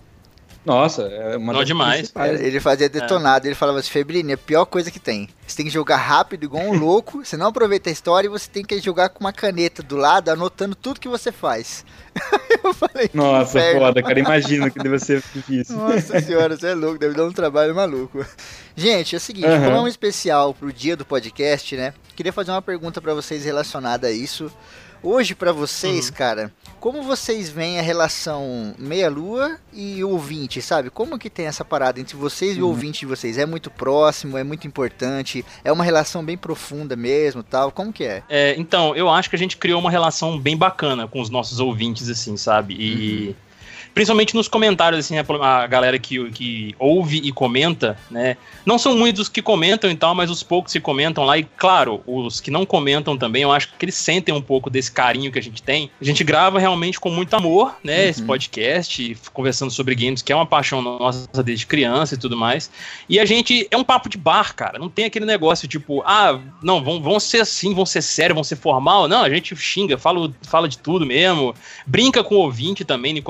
Nossa, 0.64 1.04
é 1.04 1.38
uma 1.38 1.54
Não 1.54 1.64
demais. 1.64 2.14
Ele 2.40 2.60
fazia 2.60 2.88
detonado, 2.88 3.46
é. 3.46 3.50
ele 3.50 3.56
falava 3.56 3.80
assim, 3.80 3.90
Febrini, 3.90 4.32
é 4.32 4.36
a 4.36 4.38
pior 4.38 4.66
coisa 4.66 4.92
que 4.92 5.00
tem. 5.00 5.28
Você 5.46 5.58
tem 5.58 5.66
que 5.66 5.72
jogar 5.72 5.98
rápido, 5.98 6.44
igual 6.44 6.64
um 6.64 6.78
louco, 6.78 7.26
você 7.26 7.36
não 7.36 7.48
aproveita 7.48 7.90
a 7.90 7.94
história 7.94 8.28
e 8.28 8.30
você 8.30 8.50
tem 8.50 8.64
que 8.64 8.80
jogar 8.80 9.10
com 9.10 9.20
uma 9.22 9.34
caneta 9.34 9.82
do 9.82 9.96
lado, 9.96 10.30
anotando 10.30 10.76
tudo 10.76 11.00
que 11.00 11.10
você 11.10 11.32
faz. 11.32 11.84
eu 12.64 12.74
falei, 12.76 13.10
Nossa, 13.14 13.60
foda, 13.74 14.04
cara, 14.04 14.20
imagina 14.20 14.70
que 14.70 14.78
deve 14.78 15.00
ser 15.00 15.24
difícil. 15.34 15.76
Nossa 15.76 16.22
senhora, 16.22 16.56
você 16.56 16.68
é 16.68 16.76
louco, 16.76 17.00
deve 17.00 17.16
dar 17.16 17.26
um 17.26 17.32
trabalho 17.32 17.74
maluco. 17.74 18.24
Gente, 18.76 19.16
é 19.16 19.18
o 19.18 19.22
seguinte, 19.22 19.48
uhum. 19.48 19.64
como 19.64 19.78
é 19.78 19.82
um 19.82 19.88
especial 19.88 20.54
pro 20.54 20.72
dia 20.72 20.96
do 20.96 21.06
podcast, 21.06 21.76
né? 21.76 21.94
Queria 22.16 22.32
fazer 22.32 22.52
uma 22.52 22.62
pergunta 22.62 23.02
para 23.02 23.16
vocês 23.16 23.44
relacionada 23.44 24.08
a 24.08 24.12
isso. 24.12 24.52
Hoje, 25.02 25.34
para 25.34 25.52
vocês, 25.52 26.10
uhum. 26.10 26.14
cara, 26.14 26.54
como 26.82 27.04
vocês 27.04 27.48
veem 27.48 27.80
a 27.80 27.82
relação 27.84 28.74
meia-lua 28.78 29.58
e 29.72 30.04
ouvinte, 30.04 30.64
sabe? 30.64 30.90
Como 30.90 31.20
que 31.20 31.30
tem 31.30 31.46
essa 31.46 31.64
parada 31.64 32.00
entre 32.00 32.18
vocês 32.18 32.58
e 32.58 32.60
o 32.60 32.64
uhum. 32.64 32.72
ouvinte 32.72 33.02
de 33.02 33.06
vocês? 33.06 33.38
É 33.38 33.46
muito 33.46 33.70
próximo, 33.70 34.36
é 34.36 34.44
muito 34.44 34.66
importante, 34.66 35.46
é 35.64 35.72
uma 35.72 35.84
relação 35.84 36.26
bem 36.26 36.36
profunda 36.36 36.96
mesmo, 36.96 37.44
tal? 37.44 37.72
Como 37.72 37.94
que 37.94 38.04
é? 38.04 38.24
é 38.28 38.56
então, 38.58 38.96
eu 38.96 39.08
acho 39.08 39.30
que 39.30 39.36
a 39.36 39.40
gente 39.40 39.58
criou 39.58 39.80
uma 39.80 39.92
relação 39.92 40.40
bem 40.40 40.58
bacana 40.58 41.08
com 41.08 41.22
os 41.22 41.30
nossos 41.30 41.60
ouvintes, 41.60 42.10
assim, 42.10 42.36
sabe? 42.36 42.74
E... 42.74 43.28
Uhum 43.28 43.51
principalmente 43.94 44.36
nos 44.36 44.48
comentários, 44.48 45.00
assim, 45.00 45.18
a, 45.18 45.68
galera 45.68 45.98
que, 46.00 46.30
que 46.32 46.76
ouve 46.80 47.18
e 47.18 47.32
comenta, 47.32 47.98
né? 48.10 48.38
Não 48.66 48.78
são 48.78 48.98
muitos 48.98 49.28
que 49.28 49.42
comentam 49.42 49.90
e 49.90 49.96
tal, 49.96 50.16
mas 50.16 50.30
os 50.30 50.44
poucos 50.44 50.74
que 50.74 50.80
comentam 50.80 51.24
lá, 51.24 51.38
e 51.38 51.44
claro, 51.44 52.02
os 52.06 52.40
que 52.40 52.52
não 52.52 52.66
comentam 52.66 53.18
também, 53.18 53.44
eu 53.44 53.52
acho 53.52 53.70
que 53.78 53.86
eles 53.86 53.96
sentem 53.96 54.34
um 54.34 54.42
pouco 54.42 54.70
desse 54.70 54.92
carinho 54.92 55.32
que 55.32 55.40
a 55.40 55.44
gente 55.44 55.62
tem. 55.62 55.90
A 56.00 56.06
gente 56.06 56.24
grava 56.24 56.60
realmente 56.60 57.00
com 57.00 57.10
muito 57.10 57.34
amor, 57.36 57.76
né? 57.84 58.04
Uhum. 58.04 58.10
Esse 58.10 58.24
podcast, 58.24 59.18
conversando 59.34 59.72
sobre 59.72 59.96
games, 59.96 60.22
que 60.22 60.32
é 60.32 60.36
uma 60.36 60.46
paixão 60.46 60.82
nossa 60.82 61.44
desde 61.44 61.66
criança 61.66 62.16
e 62.16 62.18
tudo 62.18 62.38
mais. 62.38 62.72
E 63.10 63.20
a 63.20 63.26
gente 63.26 63.68
é 63.70 63.78
um 63.78 63.84
papo 63.84 64.10
de 64.10 64.18
bar, 64.18 64.56
cara. 64.56 64.80
Não 64.80 64.90
tem 64.90 65.06
aquele 65.06 65.26
negócio 65.26 65.68
tipo, 65.68 66.02
ah, 66.06 66.40
não, 66.62 66.84
vão, 66.84 67.02
vão 67.02 67.20
ser 67.20 67.42
assim, 67.42 67.74
vão 67.74 67.86
ser 67.86 68.02
sério, 68.02 68.36
vão 68.36 68.44
ser 68.44 68.56
formal. 68.56 69.08
Não, 69.08 69.24
a 69.24 69.30
gente 69.30 69.56
xinga, 69.56 69.98
fala, 69.98 70.32
fala 70.44 70.68
de 70.68 70.78
tudo 70.78 71.06
mesmo. 71.06 71.54
Brinca 71.86 72.24
com 72.24 72.36
o 72.36 72.40
ouvinte 72.40 72.86
também 72.86 73.18
em 73.18 73.22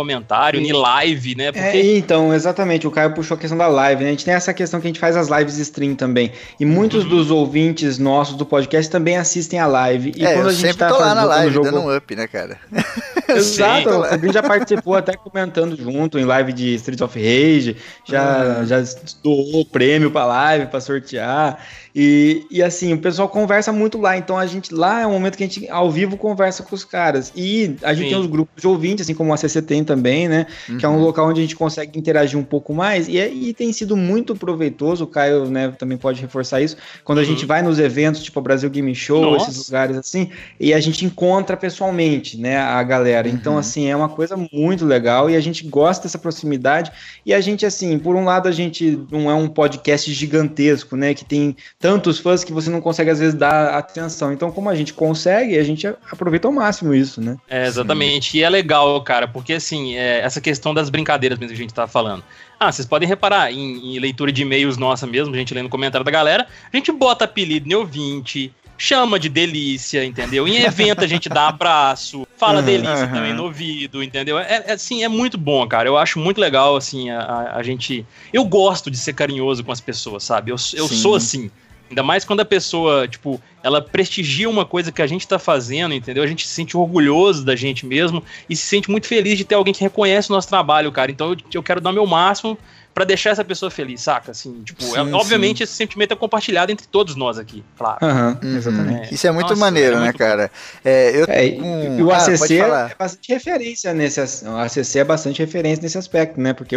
comentário 0.52 0.62
comentário, 0.62 0.62
em 0.62 0.72
live, 0.72 1.36
né? 1.36 1.46
É, 1.46 1.52
Porque... 1.52 1.78
É, 1.78 1.98
então, 1.98 2.34
exatamente, 2.34 2.88
o 2.88 2.92
Caio 2.92 3.14
puxou 3.14 3.36
a 3.36 3.40
questão 3.40 3.58
da 3.58 3.68
live, 3.68 4.04
né? 4.04 4.10
A 4.10 4.12
gente 4.12 4.26
tem 4.26 4.34
essa 4.34 4.54
questão 4.54 4.80
que 4.80 4.88
a 4.88 4.90
gente 4.90 5.00
faz 5.00 5.16
as 5.16 5.30
lives 5.30 5.58
stream 5.58 5.96
também. 5.96 6.32
E 6.60 6.66
muitos 6.66 7.04
uhum. 7.04 7.10
dos 7.10 7.32
ouvintes 7.32 7.98
nossos 7.98 8.36
do 8.36 8.46
podcast 8.46 8.90
também 8.92 9.18
assistem 9.18 9.60
a 9.60 9.68
live. 9.68 10.12
E 10.16 10.26
é, 10.26 10.34
quando 10.34 10.50
a 10.50 10.54
gente 10.54 10.78
tá 10.78 10.90
tô 10.90 10.98
lá 10.98 11.16
na 11.16 11.24
live, 11.24 11.54
jogo... 11.54 11.66
dando 11.66 11.82
um 11.82 11.96
up, 11.96 12.16
né, 12.16 12.28
cara? 12.28 12.58
Exato, 13.38 14.04
a 14.04 14.18
gente 14.18 14.34
já 14.34 14.44
participou 14.44 14.96
até 14.96 15.14
comentando 15.14 15.76
junto 15.76 16.20
em 16.20 16.26
live 16.26 16.54
de 16.54 16.76
Street 16.76 17.02
of 17.02 17.18
Rage, 17.18 17.78
já, 18.06 18.60
uhum. 18.60 18.66
já 18.66 18.84
doou 19.24 19.66
prêmio 19.66 20.12
pra 20.12 20.26
live, 20.26 20.68
pra 20.68 20.80
sortear. 20.80 21.60
E, 21.94 22.46
e 22.50 22.64
assim, 22.64 22.94
o 22.94 22.98
pessoal 22.98 23.28
conversa 23.28 23.72
muito 23.72 23.98
lá. 23.98 24.18
Então 24.18 24.38
a 24.38 24.46
gente 24.46 24.74
lá 24.74 25.02
é 25.02 25.08
um 25.08 25.12
momento 25.12 25.38
que 25.38 25.44
a 25.44 25.48
gente 25.48 25.70
ao 25.70 25.92
vivo 25.92 26.18
conversa 26.18 26.64
com 26.64 26.74
os 26.74 26.84
caras. 26.84 27.32
E 27.36 27.76
a 27.84 27.94
gente 27.94 28.06
Sim. 28.06 28.10
tem 28.12 28.20
os 28.20 28.28
grupos 28.28 28.62
de 28.62 28.68
ouvintes, 28.68 29.06
assim 29.06 29.14
como 29.14 29.34
a 29.34 29.38
CC 29.38 29.62
tem 29.62 29.84
também, 29.84 30.28
né? 30.28 30.48
Uhum. 30.70 30.78
Que 30.78 30.86
é 30.86 30.90
um 30.90 30.96
uhum. 30.96 31.02
local 31.02 31.28
onde 31.28 31.40
a 31.40 31.44
gente 31.44 31.56
consegue 31.56 31.98
interagir 32.00 32.40
um 32.40 32.44
pouco 32.44 32.74
mais. 32.74 33.08
E, 33.08 33.18
e 33.18 33.54
tem 33.54 33.72
sido 33.74 33.98
muito 33.98 34.36
proveitoso. 34.36 35.04
O 35.04 35.08
Caio 35.08 35.46
né, 35.46 35.74
também 35.78 35.98
pode 35.98 36.22
reforçar 36.22 36.62
isso. 36.62 36.78
Quando 37.04 37.20
a 37.20 37.22
uhum. 37.22 37.28
gente 37.28 37.46
vai 37.46 37.62
nos 37.62 37.80
eventos, 37.80 38.24
tipo 38.24 38.40
o 38.40 38.44
Brasil 38.44 38.70
Game 38.70 38.94
Show, 38.96 39.22
Nossa. 39.22 39.50
esses 39.50 39.68
lugares 39.68 39.98
assim, 39.98 40.30
e 40.60 40.74
a 40.74 40.80
gente 40.80 41.06
encontra 41.06 41.58
pessoalmente, 41.58 42.38
né, 42.38 42.58
a 42.58 42.82
galera. 42.84 43.21
Então, 43.28 43.52
uhum. 43.52 43.52
Então, 43.52 43.58
assim, 43.58 43.88
é 43.88 43.96
uma 43.96 44.08
coisa 44.08 44.38
muito 44.52 44.86
legal 44.86 45.30
e 45.30 45.36
a 45.36 45.40
gente 45.42 45.68
gosta 45.68 46.04
dessa 46.04 46.18
proximidade. 46.18 46.92
E 47.26 47.34
a 47.34 47.42
gente, 47.42 47.66
assim, 47.66 48.00
por 48.00 48.16
um 48.16 48.24
lado, 48.24 48.48
a 48.48 48.52
gente 48.52 48.98
não 49.12 49.30
é 49.30 49.34
um 49.34 49.48
podcast 49.48 50.12
gigantesco, 50.14 50.96
né? 50.96 51.14
Que 51.14 51.26
tem 51.26 51.56
tantos 51.80 52.20
fãs 52.20 52.44
que 52.44 52.54
você 52.54 52.70
não 52.70 52.80
consegue, 52.80 53.10
às 53.10 53.20
vezes, 53.20 53.34
dar 53.34 53.76
atenção. 53.76 54.32
Então, 54.32 54.52
como 54.52 54.70
a 54.70 54.76
gente 54.76 54.94
consegue, 54.94 55.58
a 55.58 55.64
gente 55.64 55.86
aproveita 55.88 56.48
ao 56.48 56.54
máximo 56.54 56.94
isso, 56.94 57.20
né? 57.20 57.38
É, 57.50 57.68
exatamente. 57.68 58.32
Sim. 58.32 58.38
E 58.38 58.44
é 58.44 58.50
legal, 58.50 59.02
cara, 59.04 59.28
porque, 59.28 59.54
assim, 59.54 59.96
é, 59.96 60.20
essa 60.22 60.40
questão 60.40 60.74
das 60.74 60.90
brincadeiras 60.90 61.38
mesmo 61.38 61.54
que 61.54 61.60
a 61.60 61.64
gente 61.64 61.74
tá 61.74 61.88
falando. 61.88 62.24
Ah, 62.60 62.72
vocês 62.72 62.88
podem 62.88 63.10
reparar, 63.10 63.52
em, 63.52 63.96
em 63.96 64.00
leitura 64.00 64.32
de 64.32 64.44
e-mails 64.44 64.78
nossa 64.78 65.08
mesmo, 65.08 65.34
a 65.34 65.38
gente 65.38 65.52
lendo 65.52 65.68
comentário 65.68 66.06
da 66.06 66.12
galera, 66.12 66.46
a 66.72 66.78
gente 66.78 66.92
bota 66.92 67.26
apelido 67.26 67.68
em 67.68 67.74
ouvinte, 67.74 68.54
chama 68.82 69.20
de 69.20 69.30
delícia, 69.30 70.04
entendeu? 70.04 70.48
Em 70.48 70.64
evento 70.64 71.04
a 71.04 71.08
gente 71.08 71.30
dá 71.30 71.50
abraço, 71.50 72.28
fala 72.36 72.62
uhum, 72.62 72.66
delícia 72.66 73.06
uhum. 73.06 73.14
também 73.14 73.32
no 73.32 73.44
ouvido, 73.44 74.02
entendeu? 74.02 74.40
É, 74.40 74.64
é, 74.66 74.72
assim, 74.72 75.04
é 75.04 75.08
muito 75.08 75.38
bom, 75.38 75.68
cara. 75.68 75.88
Eu 75.88 75.96
acho 75.96 76.18
muito 76.18 76.42
legal, 76.42 76.76
assim, 76.76 77.12
a, 77.12 77.54
a 77.54 77.62
gente. 77.62 78.04
Eu 78.34 78.44
gosto 78.44 78.90
de 78.90 78.98
ser 78.98 79.14
carinhoso 79.14 79.64
com 79.64 79.72
as 79.72 79.80
pessoas, 79.80 80.24
sabe? 80.24 80.50
Eu, 80.50 80.56
eu 80.74 80.88
sou 80.88 81.14
assim. 81.14 81.52
Ainda 81.92 82.02
mais 82.02 82.26
quando 82.26 82.40
a 82.40 82.46
pessoa, 82.46 83.08
tipo, 83.08 83.40
ela 83.64 83.82
prestigia 83.82 84.50
uma 84.50 84.66
coisa 84.66 84.92
que 84.92 85.02
a 85.02 85.08
gente 85.08 85.28
tá 85.28 85.38
fazendo, 85.38 85.94
entendeu? 85.94 86.24
A 86.24 86.28
gente 86.28 86.48
se 86.48 86.54
sente 86.54 86.76
orgulhoso 86.76 87.46
da 87.46 87.56
gente 87.56 87.86
mesmo 87.86 88.24
e 88.50 88.56
se 88.56 88.66
sente 88.66 88.90
muito 88.90 89.08
feliz 89.08 89.38
de 89.38 89.46
ter 89.46 89.56
alguém 89.56 89.74
que 89.74 89.82
reconhece 89.82 90.30
o 90.30 90.34
nosso 90.34 90.48
trabalho, 90.48 90.92
cara. 90.92 91.12
Então 91.12 91.32
eu, 91.32 91.38
eu 91.54 91.64
quero 91.64 91.82
dar 91.82 91.92
o 91.92 91.94
meu 91.94 92.06
máximo 92.06 92.58
para 92.94 93.06
deixar 93.06 93.30
essa 93.30 93.44
pessoa 93.44 93.72
feliz, 93.72 94.02
saca? 94.02 94.32
Assim, 94.32 94.62
tipo, 94.64 94.84
sim, 94.84 94.96
é, 94.96 95.02
obviamente 95.16 95.64
esse 95.64 95.74
sentimento 95.74 96.12
é 96.12 96.16
compartilhado 96.16 96.72
entre 96.72 96.86
todos 96.88 97.16
nós 97.16 97.38
aqui, 97.40 97.64
claro. 97.78 98.00
Uhum, 98.06 98.58
exatamente. 98.58 99.14
Isso 99.14 99.28
é 99.28 99.32
muito 99.32 99.50
Nossa, 99.50 99.60
maneiro, 99.60 99.96
é 99.96 100.00
né, 100.00 100.06
muito 100.06 100.18
cara? 100.18 100.52
É, 100.84 101.12
eu, 101.16 101.26
é, 101.28 101.62
um... 101.62 102.00
E 102.00 102.04
o 102.04 102.12
ACC 102.12 102.62
ah, 102.62 102.90
é 102.92 102.96
bastante 102.96 103.34
referência 103.34 103.94
nesse, 103.94 104.20
o 104.46 104.58
ACC 104.58 105.00
é 105.00 105.04
bastante 105.04 105.40
referência 105.40 105.82
nesse 105.82 105.98
aspecto, 105.98 106.40
né? 106.40 106.54
Porque 106.54 106.76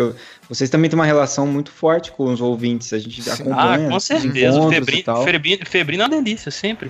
vocês 0.49 0.71
também 0.71 0.88
têm 0.88 0.99
uma 0.99 1.07
relação 1.07 1.47
muito 1.47 1.73
forte 1.73 2.12
com 2.12 2.33
os 2.33 2.41
ouvintes, 2.41 2.93
a 2.93 2.99
gente 2.99 3.29
acompanha. 3.29 3.87
Ah, 3.87 3.91
com 3.91 4.00
certeza. 4.00 4.69
Febri, 4.69 5.05
Febri, 5.25 5.61
Febrina 5.64 6.05
é 6.05 6.07
uma 6.07 6.23
delícia, 6.23 6.50
sempre. 6.50 6.74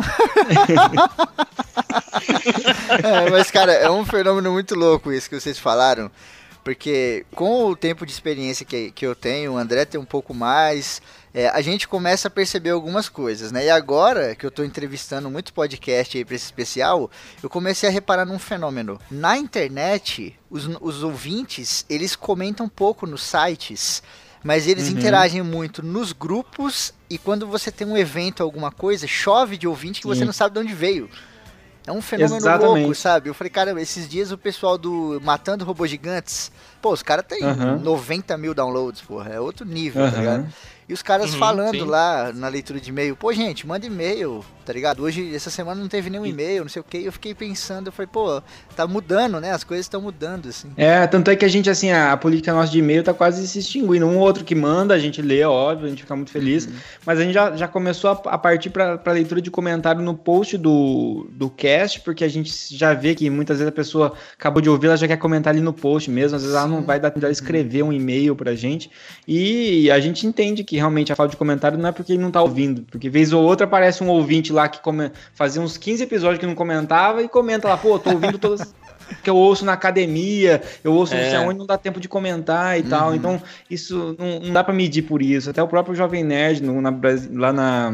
é, 3.02 3.30
mas, 3.30 3.50
cara, 3.50 3.72
é 3.72 3.90
um 3.90 4.04
fenômeno 4.04 4.52
muito 4.52 4.74
louco 4.74 5.12
isso 5.12 5.28
que 5.28 5.38
vocês 5.38 5.58
falaram. 5.58 6.10
Porque 6.64 7.26
com 7.34 7.66
o 7.66 7.76
tempo 7.76 8.06
de 8.06 8.12
experiência 8.12 8.64
que, 8.64 8.90
que 8.90 9.06
eu 9.06 9.14
tenho, 9.14 9.52
o 9.52 9.58
André 9.58 9.84
tem 9.84 10.00
um 10.00 10.04
pouco 10.04 10.32
mais, 10.32 11.02
é, 11.34 11.48
a 11.48 11.60
gente 11.60 11.86
começa 11.86 12.28
a 12.28 12.30
perceber 12.30 12.70
algumas 12.70 13.06
coisas, 13.06 13.52
né? 13.52 13.66
E 13.66 13.70
agora 13.70 14.34
que 14.34 14.46
eu 14.46 14.48
estou 14.48 14.64
entrevistando 14.64 15.28
muito 15.30 15.52
podcast 15.52 16.16
aí 16.16 16.24
para 16.24 16.34
esse 16.34 16.46
especial, 16.46 17.10
eu 17.42 17.50
comecei 17.50 17.86
a 17.86 17.92
reparar 17.92 18.24
num 18.24 18.38
fenômeno. 18.38 18.98
Na 19.10 19.36
internet, 19.36 20.38
os, 20.48 20.66
os 20.80 21.02
ouvintes, 21.02 21.84
eles 21.90 22.16
comentam 22.16 22.66
pouco 22.66 23.06
nos 23.06 23.22
sites, 23.22 24.02
mas 24.44 24.68
eles 24.68 24.90
uhum. 24.90 24.98
interagem 24.98 25.42
muito 25.42 25.82
nos 25.82 26.12
grupos 26.12 26.92
e 27.08 27.16
quando 27.16 27.46
você 27.46 27.72
tem 27.72 27.86
um 27.86 27.96
evento, 27.96 28.42
alguma 28.42 28.70
coisa, 28.70 29.06
chove 29.06 29.56
de 29.56 29.66
ouvinte 29.66 30.02
que 30.02 30.06
Sim. 30.06 30.14
você 30.14 30.24
não 30.24 30.34
sabe 30.34 30.52
de 30.54 30.60
onde 30.60 30.74
veio. 30.74 31.08
É 31.86 31.92
um 31.92 32.00
fenômeno 32.00 32.36
Exatamente. 32.36 32.80
louco, 32.80 32.94
sabe? 32.94 33.28
Eu 33.28 33.34
falei, 33.34 33.50
cara, 33.50 33.80
esses 33.80 34.08
dias 34.08 34.30
o 34.30 34.38
pessoal 34.38 34.78
do 34.78 35.20
Matando 35.22 35.64
Robôs 35.64 35.90
Gigantes, 35.90 36.52
pô, 36.80 36.92
os 36.92 37.02
caras 37.02 37.24
têm 37.26 37.44
uhum. 37.44 37.78
90 37.78 38.36
mil 38.38 38.54
downloads, 38.54 39.00
porra, 39.02 39.30
é 39.30 39.40
outro 39.40 39.66
nível, 39.66 40.04
uhum. 40.04 40.10
tá 40.10 40.18
ligado? 40.18 40.46
E 40.88 40.92
os 40.92 41.02
caras 41.02 41.32
uhum, 41.32 41.38
falando 41.38 41.78
sim. 41.78 41.84
lá 41.84 42.32
na 42.32 42.48
leitura 42.48 42.78
de 42.78 42.90
e-mail, 42.90 43.16
pô, 43.16 43.32
gente, 43.32 43.66
manda 43.66 43.86
e-mail, 43.86 44.44
tá 44.66 44.72
ligado? 44.72 45.02
Hoje, 45.02 45.34
essa 45.34 45.48
semana 45.48 45.80
não 45.80 45.88
teve 45.88 46.10
nenhum 46.10 46.26
e-mail, 46.26 46.62
não 46.62 46.68
sei 46.68 46.80
o 46.80 46.84
que. 46.84 46.98
Eu 46.98 47.12
fiquei 47.12 47.34
pensando, 47.34 47.86
eu 47.88 47.92
falei, 47.92 48.08
pô, 48.12 48.42
tá 48.76 48.86
mudando, 48.86 49.40
né? 49.40 49.52
As 49.52 49.64
coisas 49.64 49.86
estão 49.86 50.00
mudando, 50.00 50.48
assim. 50.48 50.70
É, 50.76 51.06
tanto 51.06 51.30
é 51.30 51.36
que 51.36 51.44
a 51.44 51.48
gente, 51.48 51.70
assim, 51.70 51.90
a 51.90 52.14
política 52.16 52.52
nossa 52.52 52.70
de 52.70 52.78
e-mail 52.78 53.02
tá 53.02 53.14
quase 53.14 53.46
se 53.48 53.58
extinguindo. 53.58 54.06
Um 54.06 54.18
ou 54.18 54.22
outro 54.22 54.44
que 54.44 54.54
manda, 54.54 54.94
a 54.94 54.98
gente 54.98 55.22
lê, 55.22 55.42
óbvio, 55.42 55.86
a 55.86 55.88
gente 55.88 56.02
fica 56.02 56.14
muito 56.14 56.30
feliz. 56.30 56.66
Uhum. 56.66 56.72
Mas 57.06 57.18
a 57.18 57.22
gente 57.22 57.32
já, 57.32 57.56
já 57.56 57.66
começou 57.66 58.10
a, 58.10 58.34
a 58.34 58.38
partir 58.38 58.68
pra, 58.68 58.98
pra 58.98 59.12
leitura 59.14 59.40
de 59.40 59.50
comentário 59.50 60.02
no 60.02 60.14
post 60.14 60.58
do, 60.58 61.26
do 61.30 61.48
cast, 61.48 62.00
porque 62.00 62.24
a 62.24 62.28
gente 62.28 62.52
já 62.76 62.92
vê 62.92 63.14
que 63.14 63.30
muitas 63.30 63.58
vezes 63.58 63.68
a 63.68 63.74
pessoa 63.74 64.12
acabou 64.38 64.60
de 64.60 64.68
ouvir, 64.68 64.88
ela 64.88 64.96
já 64.96 65.08
quer 65.08 65.16
comentar 65.16 65.52
ali 65.52 65.62
no 65.62 65.72
post 65.72 66.10
mesmo. 66.10 66.36
Às 66.36 66.42
vezes 66.42 66.56
ela 66.56 66.68
não 66.68 66.82
vai 66.82 67.00
dar 67.00 67.10
tempo 67.10 67.24
de 67.24 67.32
escrever 67.32 67.82
um 67.82 67.92
e-mail 67.92 68.36
pra 68.36 68.54
gente. 68.54 68.90
E 69.26 69.90
a 69.90 69.98
gente 69.98 70.26
entende 70.26 70.62
que 70.62 70.73
que 70.74 70.78
realmente 70.78 71.12
a 71.12 71.16
falta 71.16 71.30
de 71.30 71.36
comentário 71.36 71.78
não 71.78 71.88
é 71.88 71.92
porque 71.92 72.12
ele 72.12 72.22
não 72.22 72.32
tá 72.32 72.42
ouvindo, 72.42 72.82
porque 72.90 73.08
vez 73.08 73.32
ou 73.32 73.44
outra 73.44 73.64
aparece 73.64 74.02
um 74.02 74.08
ouvinte 74.08 74.52
lá 74.52 74.68
que 74.68 74.80
come... 74.80 75.12
fazia 75.32 75.62
uns 75.62 75.76
15 75.76 76.02
episódios 76.02 76.40
que 76.40 76.46
não 76.46 76.54
comentava 76.56 77.22
e 77.22 77.28
comenta 77.28 77.68
lá, 77.68 77.76
pô, 77.76 77.96
tô 77.96 78.10
ouvindo 78.10 78.38
todas 78.38 78.74
que 79.23 79.30
eu 79.30 79.37
ouço 79.37 79.64
na 79.64 79.73
academia, 79.73 80.62
eu 80.82 80.92
ouço 80.92 81.14
é. 81.14 81.23
não 81.23 81.30
sei 81.30 81.38
aonde, 81.38 81.58
não 81.58 81.66
dá 81.66 81.78
tempo 81.78 82.00
de 82.00 82.08
comentar 82.08 82.78
e 82.78 82.82
uhum. 82.82 82.88
tal. 82.88 83.14
Então, 83.14 83.42
isso 83.70 84.16
não, 84.18 84.40
não 84.40 84.52
dá 84.52 84.62
para 84.62 84.75
medir 84.75 85.02
por 85.02 85.23
isso. 85.23 85.50
Até 85.50 85.62
o 85.62 85.68
próprio 85.68 85.94
Jovem 85.94 86.25
Nerd, 86.25 86.62
no, 86.62 86.80
na, 86.80 86.94
lá 87.34 87.52
na, 87.52 87.90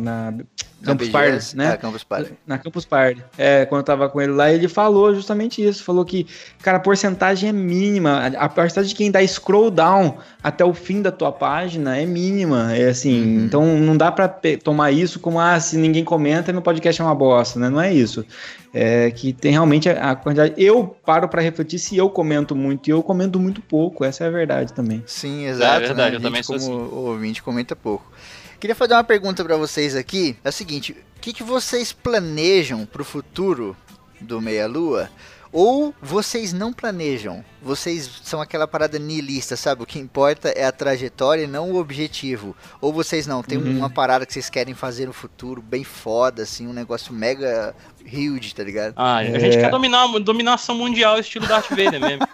na 0.00 0.34
Campus 0.82 1.08
Party, 1.10 1.56
né? 1.56 1.72
É, 1.72 1.76
Campus 1.76 2.04
Party. 2.04 2.32
Na 2.46 2.58
Campus 2.58 2.84
Party. 2.86 3.22
É, 3.36 3.66
quando 3.66 3.80
eu 3.80 3.84
tava 3.84 4.08
com 4.08 4.20
ele 4.20 4.32
lá, 4.32 4.50
ele 4.50 4.66
falou 4.66 5.14
justamente 5.14 5.62
isso. 5.62 5.84
Falou 5.84 6.04
que, 6.04 6.26
cara, 6.62 6.78
a 6.78 6.80
porcentagem 6.80 7.50
é 7.50 7.52
mínima. 7.52 8.26
A 8.38 8.48
porcentagem 8.48 8.88
de 8.88 8.94
quem 8.94 9.10
dá 9.10 9.26
scroll 9.26 9.70
down 9.70 10.16
até 10.42 10.64
o 10.64 10.72
fim 10.72 11.02
da 11.02 11.12
tua 11.12 11.30
página 11.30 11.98
é 11.98 12.06
mínima. 12.06 12.74
É 12.74 12.88
assim, 12.88 13.38
uhum. 13.38 13.44
então 13.44 13.78
não 13.78 13.96
dá 13.96 14.10
pra 14.10 14.28
tomar 14.62 14.90
isso 14.90 15.20
como, 15.20 15.38
ah, 15.38 15.60
se 15.60 15.76
ninguém 15.76 16.04
comenta, 16.04 16.52
no 16.52 16.62
podcast 16.62 17.00
é 17.00 17.04
uma 17.04 17.14
bosta, 17.14 17.60
né? 17.60 17.68
Não 17.68 17.80
é 17.80 17.92
isso. 17.92 18.24
É 18.72 19.10
que 19.10 19.32
tem 19.32 19.52
realmente 19.52 19.88
a 19.88 20.14
quantidade. 20.20 20.54
Eu 20.56 20.86
paro 20.86 21.28
para 21.28 21.42
refletir 21.42 21.78
se 21.78 21.96
eu 21.96 22.08
comento 22.10 22.54
muito 22.54 22.88
e 22.88 22.90
eu 22.90 23.02
comento 23.02 23.38
muito 23.38 23.60
pouco. 23.60 24.04
Essa 24.04 24.24
é 24.24 24.26
a 24.28 24.30
verdade 24.30 24.72
também. 24.72 25.02
Sim, 25.06 25.46
exato. 25.46 25.84
É 25.84 25.86
verdade, 25.86 26.10
né? 26.12 26.16
eu 26.16 26.22
também 26.22 26.42
sou 26.42 26.58
como 26.58 26.82
assim. 26.82 26.94
O 26.94 26.98
ouvinte 27.06 27.42
comenta 27.42 27.74
pouco. 27.74 28.10
Queria 28.58 28.76
fazer 28.76 28.94
uma 28.94 29.04
pergunta 29.04 29.44
para 29.44 29.56
vocês 29.56 29.96
aqui. 29.96 30.36
É 30.44 30.48
o 30.50 30.52
seguinte: 30.52 30.92
o 31.16 31.20
que, 31.20 31.32
que 31.32 31.42
vocês 31.42 31.92
planejam 31.92 32.84
para 32.86 33.02
o 33.02 33.04
futuro 33.04 33.76
do 34.20 34.40
Meia 34.40 34.66
Lua? 34.66 35.10
Ou 35.52 35.92
vocês 36.00 36.52
não 36.52 36.72
planejam? 36.72 37.44
Vocês 37.60 38.08
são 38.22 38.40
aquela 38.40 38.68
parada 38.68 38.98
niilista, 39.00 39.56
sabe? 39.56 39.82
O 39.82 39.86
que 39.86 39.98
importa 39.98 40.48
é 40.50 40.64
a 40.64 40.70
trajetória 40.70 41.42
e 41.42 41.46
não 41.48 41.72
o 41.72 41.76
objetivo. 41.76 42.54
Ou 42.80 42.92
vocês 42.92 43.26
não, 43.26 43.42
tem 43.42 43.58
uhum. 43.58 43.78
uma 43.78 43.90
parada 43.90 44.24
que 44.24 44.32
vocês 44.32 44.48
querem 44.48 44.74
fazer 44.74 45.06
no 45.06 45.12
futuro 45.12 45.60
bem 45.60 45.82
foda, 45.82 46.44
assim, 46.44 46.68
um 46.68 46.72
negócio 46.72 47.12
mega 47.12 47.74
huge, 48.06 48.54
tá 48.54 48.62
ligado? 48.62 48.94
Ah, 48.96 49.16
a 49.16 49.24
gente 49.24 49.56
quer 49.56 49.70
dominar 49.70 50.06
dominação 50.18 50.74
mundial 50.74 51.18
estilo 51.18 51.46
Darth 51.46 51.70
Vader 51.70 52.00
mesmo. 52.00 52.26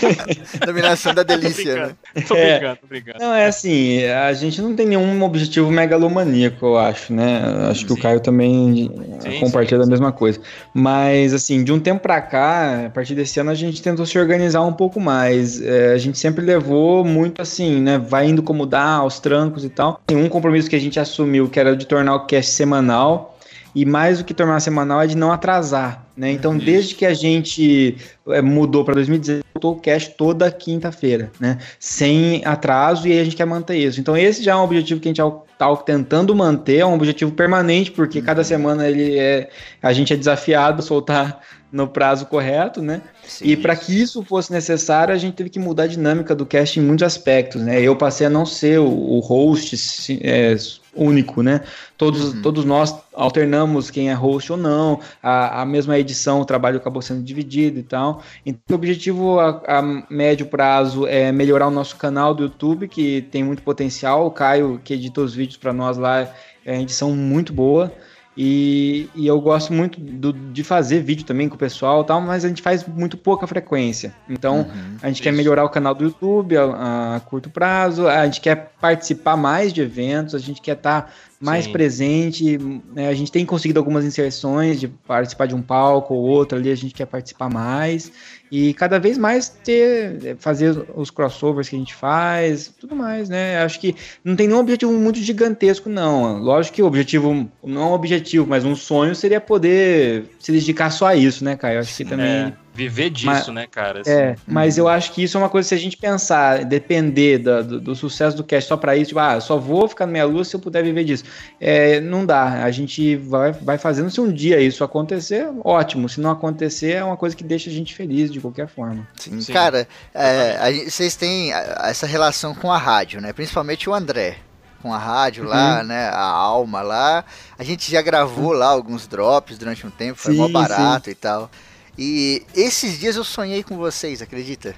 dominação 0.64 1.14
da 1.14 1.22
delícia, 1.22 1.86
né? 1.86 2.22
Tô 2.26 2.34
brincando, 2.34 2.76
tô 2.80 2.86
brincando. 2.86 3.18
Não, 3.20 3.34
é 3.34 3.46
assim, 3.46 4.04
a 4.04 4.32
gente 4.32 4.60
não 4.60 4.74
tem 4.74 4.86
nenhum 4.86 5.22
objetivo 5.22 5.70
megalomaníaco, 5.70 6.66
eu 6.66 6.78
acho, 6.78 7.12
né? 7.12 7.42
Acho 7.70 7.80
sim. 7.80 7.86
que 7.86 7.92
o 7.92 7.96
Caio 7.96 8.20
também 8.20 8.90
sim, 9.20 9.40
compartilha 9.40 9.78
sim. 9.78 9.84
da 9.84 9.90
mesma 9.90 10.12
coisa. 10.12 10.40
Mas, 10.74 11.32
assim, 11.32 11.62
de 11.62 11.72
um 11.72 11.80
tempo 11.80 12.00
pra 12.00 12.20
cá, 12.20 12.86
a 12.86 12.90
partir 12.90 13.14
desse 13.14 13.38
ano, 13.40 13.50
a 13.50 13.54
gente 13.54 13.82
tentou 13.82 14.06
se 14.06 14.18
organizar 14.18 14.62
um 14.62 14.72
pouco 14.72 15.00
mais. 15.00 15.60
É, 15.60 15.92
a 15.92 15.98
gente 15.98 16.18
sempre 16.18 16.44
levou 16.44 17.04
muito 17.04 17.42
assim, 17.42 17.80
né? 17.80 17.98
Vai 17.98 18.26
indo 18.26 18.42
como 18.42 18.66
dá, 18.66 18.94
aos 18.94 19.20
trancos 19.20 19.64
e 19.64 19.68
tal. 19.68 20.00
Tem 20.06 20.16
um 20.16 20.28
compromisso 20.28 20.68
que 20.68 20.76
a 20.76 20.80
gente 20.80 20.98
assumiu, 20.98 21.48
que 21.48 21.58
era 21.58 21.76
de 21.76 21.86
tornar 21.86 22.14
o 22.14 22.26
cast 22.26 22.52
semanal 22.52 23.31
e 23.74 23.84
mais 23.84 24.18
do 24.18 24.24
que 24.24 24.34
tornar 24.34 24.60
semanal 24.60 25.00
é 25.00 25.06
de 25.06 25.16
não 25.16 25.32
atrasar, 25.32 26.04
né? 26.16 26.30
Então, 26.30 26.56
desde 26.56 26.94
que 26.94 27.06
a 27.06 27.14
gente 27.14 27.96
é, 28.28 28.42
mudou 28.42 28.84
para 28.84 28.94
2016, 28.94 29.42
voltou 29.54 29.72
o 29.72 29.80
cash 29.80 30.08
toda 30.08 30.50
quinta-feira, 30.50 31.30
né? 31.40 31.58
Sem 31.78 32.44
atraso 32.44 33.08
e 33.08 33.18
a 33.18 33.24
gente 33.24 33.36
quer 33.36 33.46
manter 33.46 33.76
isso. 33.76 34.00
Então, 34.00 34.16
esse 34.16 34.42
já 34.42 34.52
é 34.52 34.56
um 34.56 34.62
objetivo 34.64 35.00
que 35.00 35.08
a 35.08 35.12
gente 35.12 35.22
está 35.52 35.74
tentando 35.76 36.34
manter, 36.34 36.78
é 36.78 36.86
um 36.86 36.94
objetivo 36.94 37.32
permanente, 37.32 37.90
porque 37.90 38.18
uhum. 38.18 38.24
cada 38.24 38.44
semana 38.44 38.88
ele 38.88 39.18
é, 39.18 39.48
a 39.82 39.92
gente 39.92 40.12
é 40.12 40.16
desafiado 40.16 40.80
a 40.80 40.82
soltar 40.82 41.40
no 41.72 41.88
prazo 41.88 42.26
correto, 42.26 42.82
né? 42.82 43.00
Sim, 43.24 43.46
e 43.46 43.56
para 43.56 43.74
que 43.74 43.98
isso 43.98 44.22
fosse 44.22 44.52
necessário, 44.52 45.14
a 45.14 45.18
gente 45.18 45.34
teve 45.34 45.48
que 45.48 45.58
mudar 45.58 45.84
a 45.84 45.86
dinâmica 45.86 46.34
do 46.34 46.44
cast 46.44 46.78
em 46.78 46.82
muitos 46.82 47.02
aspectos, 47.02 47.62
né? 47.62 47.80
Eu 47.80 47.96
passei 47.96 48.26
a 48.26 48.30
não 48.30 48.44
ser 48.44 48.78
o, 48.78 48.86
o 48.86 49.20
host 49.20 50.20
é, 50.22 50.54
único, 50.94 51.42
né? 51.42 51.62
Todos, 51.96 52.34
uhum. 52.34 52.42
todos 52.42 52.64
nós 52.64 52.94
alternamos 53.14 53.90
quem 53.90 54.10
é 54.10 54.12
host 54.12 54.52
ou 54.52 54.58
não, 54.58 55.00
a, 55.22 55.62
a 55.62 55.64
mesma 55.64 55.98
edição, 55.98 56.40
o 56.40 56.44
trabalho 56.44 56.76
acabou 56.76 57.00
sendo 57.00 57.22
dividido 57.22 57.78
e 57.78 57.82
tal. 57.82 58.22
Então, 58.44 58.62
o 58.70 58.74
objetivo 58.74 59.40
a, 59.40 59.62
a, 59.66 59.82
médio 60.10 60.46
prazo 60.46 61.06
é 61.06 61.32
melhorar 61.32 61.68
o 61.68 61.70
nosso 61.70 61.96
canal 61.96 62.34
do 62.34 62.42
YouTube, 62.42 62.86
que 62.86 63.22
tem 63.30 63.42
muito 63.42 63.62
potencial. 63.62 64.26
O 64.26 64.30
Caio, 64.30 64.80
que 64.84 64.92
edita 64.92 65.22
os 65.22 65.34
vídeos 65.34 65.56
para 65.56 65.72
nós 65.72 65.96
lá, 65.96 66.28
é 66.64 66.72
uma 66.72 66.82
edição 66.82 67.10
muito 67.16 67.52
boa. 67.52 67.90
E, 68.34 69.10
e, 69.14 69.26
eu 69.26 69.38
gosto 69.40 69.74
muito 69.74 70.00
do, 70.00 70.32
de 70.32 70.64
fazer 70.64 71.00
vídeo 71.02 71.24
também 71.24 71.50
com 71.50 71.54
o 71.54 71.58
pessoal 71.58 72.02
tal, 72.02 72.18
mas 72.18 72.46
a 72.46 72.48
gente 72.48 72.62
faz 72.62 72.86
muito 72.86 73.16
pouca 73.16 73.46
frequência. 73.46 74.14
Então, 74.26 74.60
uhum, 74.60 74.96
a 75.02 75.08
gente 75.08 75.16
isso. 75.16 75.22
quer 75.22 75.32
melhorar 75.32 75.64
o 75.64 75.68
canal 75.68 75.94
do 75.94 76.04
YouTube 76.04 76.56
a, 76.56 77.16
a, 77.16 77.20
curto 77.20 77.50
prazo, 77.50 78.08
a 78.08 78.24
gente 78.24 78.40
quer 78.40 78.72
participar 78.80 79.36
mais 79.36 79.70
de 79.70 79.82
eventos, 79.82 80.34
a 80.34 80.38
gente 80.38 80.62
quer 80.62 80.76
estar 80.76 81.02
tá 81.02 81.12
mais 81.38 81.66
Sim. 81.66 81.72
presente. 81.72 82.58
Né? 82.94 83.08
A 83.08 83.14
gente 83.14 83.30
tem 83.30 83.44
conseguido 83.44 83.78
algumas 83.78 84.02
inserções 84.02 84.80
de 84.80 84.88
participar 84.88 85.46
de 85.46 85.54
um 85.54 85.60
palco 85.60 86.14
ou 86.14 86.22
outro 86.22 86.56
ali, 86.56 86.70
a 86.70 86.76
gente 86.76 86.94
quer 86.94 87.06
participar 87.06 87.50
mais 87.50 88.10
e 88.52 88.74
cada 88.74 88.98
vez 88.98 89.16
mais 89.16 89.48
ter 89.48 90.36
fazer 90.38 90.84
os 90.94 91.10
crossovers 91.10 91.70
que 91.70 91.74
a 91.74 91.78
gente 91.78 91.94
faz, 91.94 92.70
tudo 92.78 92.94
mais, 92.94 93.30
né? 93.30 93.56
Acho 93.62 93.80
que 93.80 93.96
não 94.22 94.36
tem 94.36 94.46
nenhum 94.46 94.60
objetivo 94.60 94.92
muito 94.92 95.18
gigantesco 95.20 95.88
não. 95.88 96.36
Lógico 96.36 96.76
que 96.76 96.82
o 96.82 96.86
objetivo 96.86 97.50
não 97.64 97.80
é 97.80 97.84
um 97.86 97.92
objetivo, 97.92 98.46
mas 98.46 98.62
um 98.62 98.76
sonho 98.76 99.14
seria 99.14 99.40
poder 99.40 100.26
se 100.38 100.52
dedicar 100.52 100.90
só 100.90 101.06
a 101.06 101.16
isso, 101.16 101.42
né, 101.42 101.56
Caio? 101.56 101.80
Acho 101.80 101.96
que 101.96 102.04
também 102.04 102.26
é. 102.26 102.52
Viver 102.74 103.10
disso, 103.10 103.26
mas, 103.26 103.48
né, 103.48 103.66
cara? 103.70 104.00
Assim. 104.00 104.10
É, 104.10 104.36
mas 104.46 104.78
eu 104.78 104.88
acho 104.88 105.12
que 105.12 105.22
isso 105.22 105.36
é 105.36 105.40
uma 105.40 105.50
coisa, 105.50 105.68
se 105.68 105.74
a 105.74 105.78
gente 105.78 105.96
pensar, 105.96 106.64
depender 106.64 107.38
do, 107.38 107.62
do, 107.62 107.80
do 107.80 107.94
sucesso 107.94 108.34
do 108.34 108.42
cast 108.42 108.66
só 108.66 108.78
para 108.78 108.96
isso, 108.96 109.08
tipo, 109.08 109.20
ah, 109.20 109.38
só 109.40 109.58
vou 109.58 109.86
ficar 109.86 110.06
na 110.06 110.12
minha 110.12 110.24
luz 110.24 110.48
se 110.48 110.56
eu 110.56 110.60
puder 110.60 110.82
viver 110.82 111.04
disso. 111.04 111.24
É, 111.60 112.00
não 112.00 112.24
dá. 112.24 112.64
A 112.64 112.70
gente 112.70 113.16
vai, 113.16 113.52
vai 113.52 113.76
fazendo. 113.76 114.10
Se 114.10 114.20
um 114.22 114.32
dia 114.32 114.58
isso 114.58 114.82
acontecer, 114.82 115.46
ótimo. 115.62 116.08
Se 116.08 116.18
não 116.18 116.30
acontecer, 116.30 116.92
é 116.92 117.04
uma 117.04 117.16
coisa 117.16 117.36
que 117.36 117.44
deixa 117.44 117.68
a 117.68 117.72
gente 117.72 117.94
feliz 117.94 118.32
de 118.32 118.40
qualquer 118.40 118.68
forma. 118.68 119.06
Sim, 119.16 119.38
Sim. 119.40 119.52
cara, 119.52 119.86
é, 120.14 120.84
vocês 120.88 121.14
têm 121.14 121.52
essa 121.52 122.06
relação 122.06 122.54
com 122.54 122.72
a 122.72 122.78
rádio, 122.78 123.20
né? 123.20 123.34
Principalmente 123.34 123.88
o 123.90 123.94
André 123.94 124.38
com 124.82 124.92
a 124.92 124.98
rádio 124.98 125.44
uhum. 125.44 125.50
lá, 125.50 125.84
né? 125.84 126.08
A 126.08 126.24
Alma 126.24 126.82
lá. 126.82 127.24
A 127.56 127.62
gente 127.62 127.90
já 127.90 128.02
gravou 128.02 128.52
lá 128.52 128.66
alguns 128.66 129.06
drops 129.06 129.56
durante 129.56 129.86
um 129.86 129.90
tempo, 129.90 130.18
foi 130.18 130.32
sim, 130.32 130.38
mó 130.38 130.48
barato 130.48 131.04
sim. 131.04 131.12
e 131.12 131.14
tal. 131.14 131.50
E 131.96 132.42
esses 132.54 132.98
dias 132.98 133.16
eu 133.16 133.24
sonhei 133.24 133.62
com 133.62 133.76
vocês, 133.76 134.22
acredita? 134.22 134.74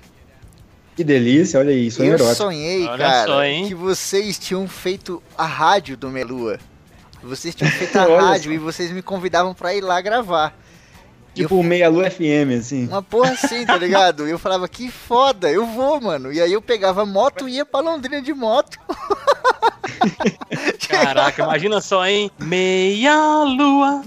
Que 0.97 1.03
delícia, 1.03 1.59
olha 1.59 1.73
isso, 1.73 2.03
Eu 2.03 2.15
erótico. 2.15 2.35
sonhei, 2.37 2.87
olha 2.87 2.99
cara, 2.99 3.27
só, 3.27 3.43
que 3.67 3.75
vocês 3.75 4.39
tinham 4.39 4.67
feito 4.69 5.23
a 5.37 5.45
rádio 5.45 5.97
do 5.97 6.09
Melua. 6.09 6.59
Vocês 7.23 7.55
tinham 7.55 7.71
feito 7.71 7.97
a 7.99 8.05
rádio 8.21 8.51
só. 8.51 8.55
e 8.55 8.59
vocês 8.59 8.91
me 8.93 9.03
convidavam 9.03 9.55
para 9.55 9.75
ir 9.75 9.81
lá 9.81 10.01
gravar. 10.01 10.57
Tipo 11.35 11.57
o 11.57 11.65
Meia 11.65 11.89
Lua 11.89 12.09
FM, 12.09 12.61
assim. 12.61 12.87
Uma 12.87 13.03
porra 13.03 13.33
assim, 13.33 13.67
tá 13.67 13.77
ligado? 13.77 14.29
E 14.29 14.31
eu 14.31 14.39
falava, 14.39 14.69
que 14.69 14.89
foda, 14.89 15.51
eu 15.51 15.67
vou, 15.67 16.01
mano. 16.01 16.33
E 16.33 16.41
aí 16.41 16.53
eu 16.53 16.63
pegava 16.63 17.05
moto 17.05 17.49
e 17.49 17.57
ia 17.57 17.67
pra 17.67 17.81
Londrina 17.81 18.23
de 18.23 18.33
moto. 18.33 18.79
Caraca, 20.89 21.43
imagina 21.43 21.81
só, 21.81 22.07
hein? 22.07 22.31
Meia 22.39 23.45
Lua. 23.45 24.03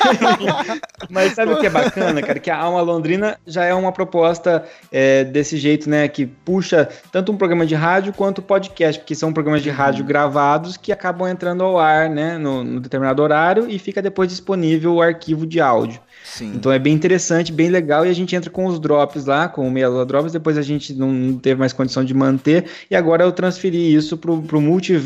Mas 1.10 1.34
sabe 1.34 1.52
o 1.52 1.60
que 1.60 1.66
é 1.66 1.70
bacana, 1.70 2.22
cara? 2.22 2.38
Que 2.38 2.50
a 2.50 2.56
Alma 2.56 2.80
Londrina 2.80 3.38
já 3.46 3.64
é 3.64 3.74
uma 3.74 3.92
proposta 3.92 4.64
é, 4.90 5.24
desse 5.24 5.56
jeito, 5.56 5.88
né? 5.88 6.08
Que 6.08 6.26
puxa 6.26 6.88
tanto 7.12 7.32
um 7.32 7.36
programa 7.36 7.66
de 7.66 7.74
rádio 7.74 8.12
quanto 8.12 8.42
podcast, 8.42 9.00
porque 9.00 9.14
são 9.14 9.32
programas 9.32 9.62
de 9.62 9.70
rádio 9.70 10.02
uhum. 10.02 10.08
gravados 10.08 10.76
que 10.76 10.92
acabam 10.92 11.28
entrando 11.28 11.62
ao 11.62 11.78
ar, 11.78 12.08
né? 12.08 12.38
No, 12.38 12.64
no 12.64 12.80
determinado 12.80 13.22
horário 13.22 13.68
e 13.68 13.78
fica 13.78 14.00
depois 14.00 14.28
disponível 14.28 14.94
o 14.94 15.02
arquivo 15.02 15.46
de 15.46 15.60
áudio. 15.60 16.00
Sim. 16.24 16.52
Então 16.56 16.72
é 16.72 16.78
bem 16.78 16.94
interessante, 16.94 17.52
bem 17.52 17.68
legal, 17.68 18.06
e 18.06 18.08
a 18.08 18.12
gente 18.14 18.34
entra 18.34 18.50
com 18.50 18.64
os 18.64 18.80
drops 18.80 19.26
lá, 19.26 19.46
com 19.46 19.68
o 19.68 19.70
Meia 19.70 20.04
Drops, 20.06 20.32
depois 20.32 20.56
a 20.56 20.62
gente 20.62 20.94
não 20.94 21.38
teve 21.38 21.60
mais 21.60 21.72
condição 21.72 22.02
de 22.02 22.14
manter, 22.14 22.64
e 22.90 22.96
agora 22.96 23.22
eu 23.22 23.30
transferi 23.30 23.94
isso 23.94 24.16
pro, 24.16 24.40
pro 24.40 24.60
multiverso, 24.60 25.03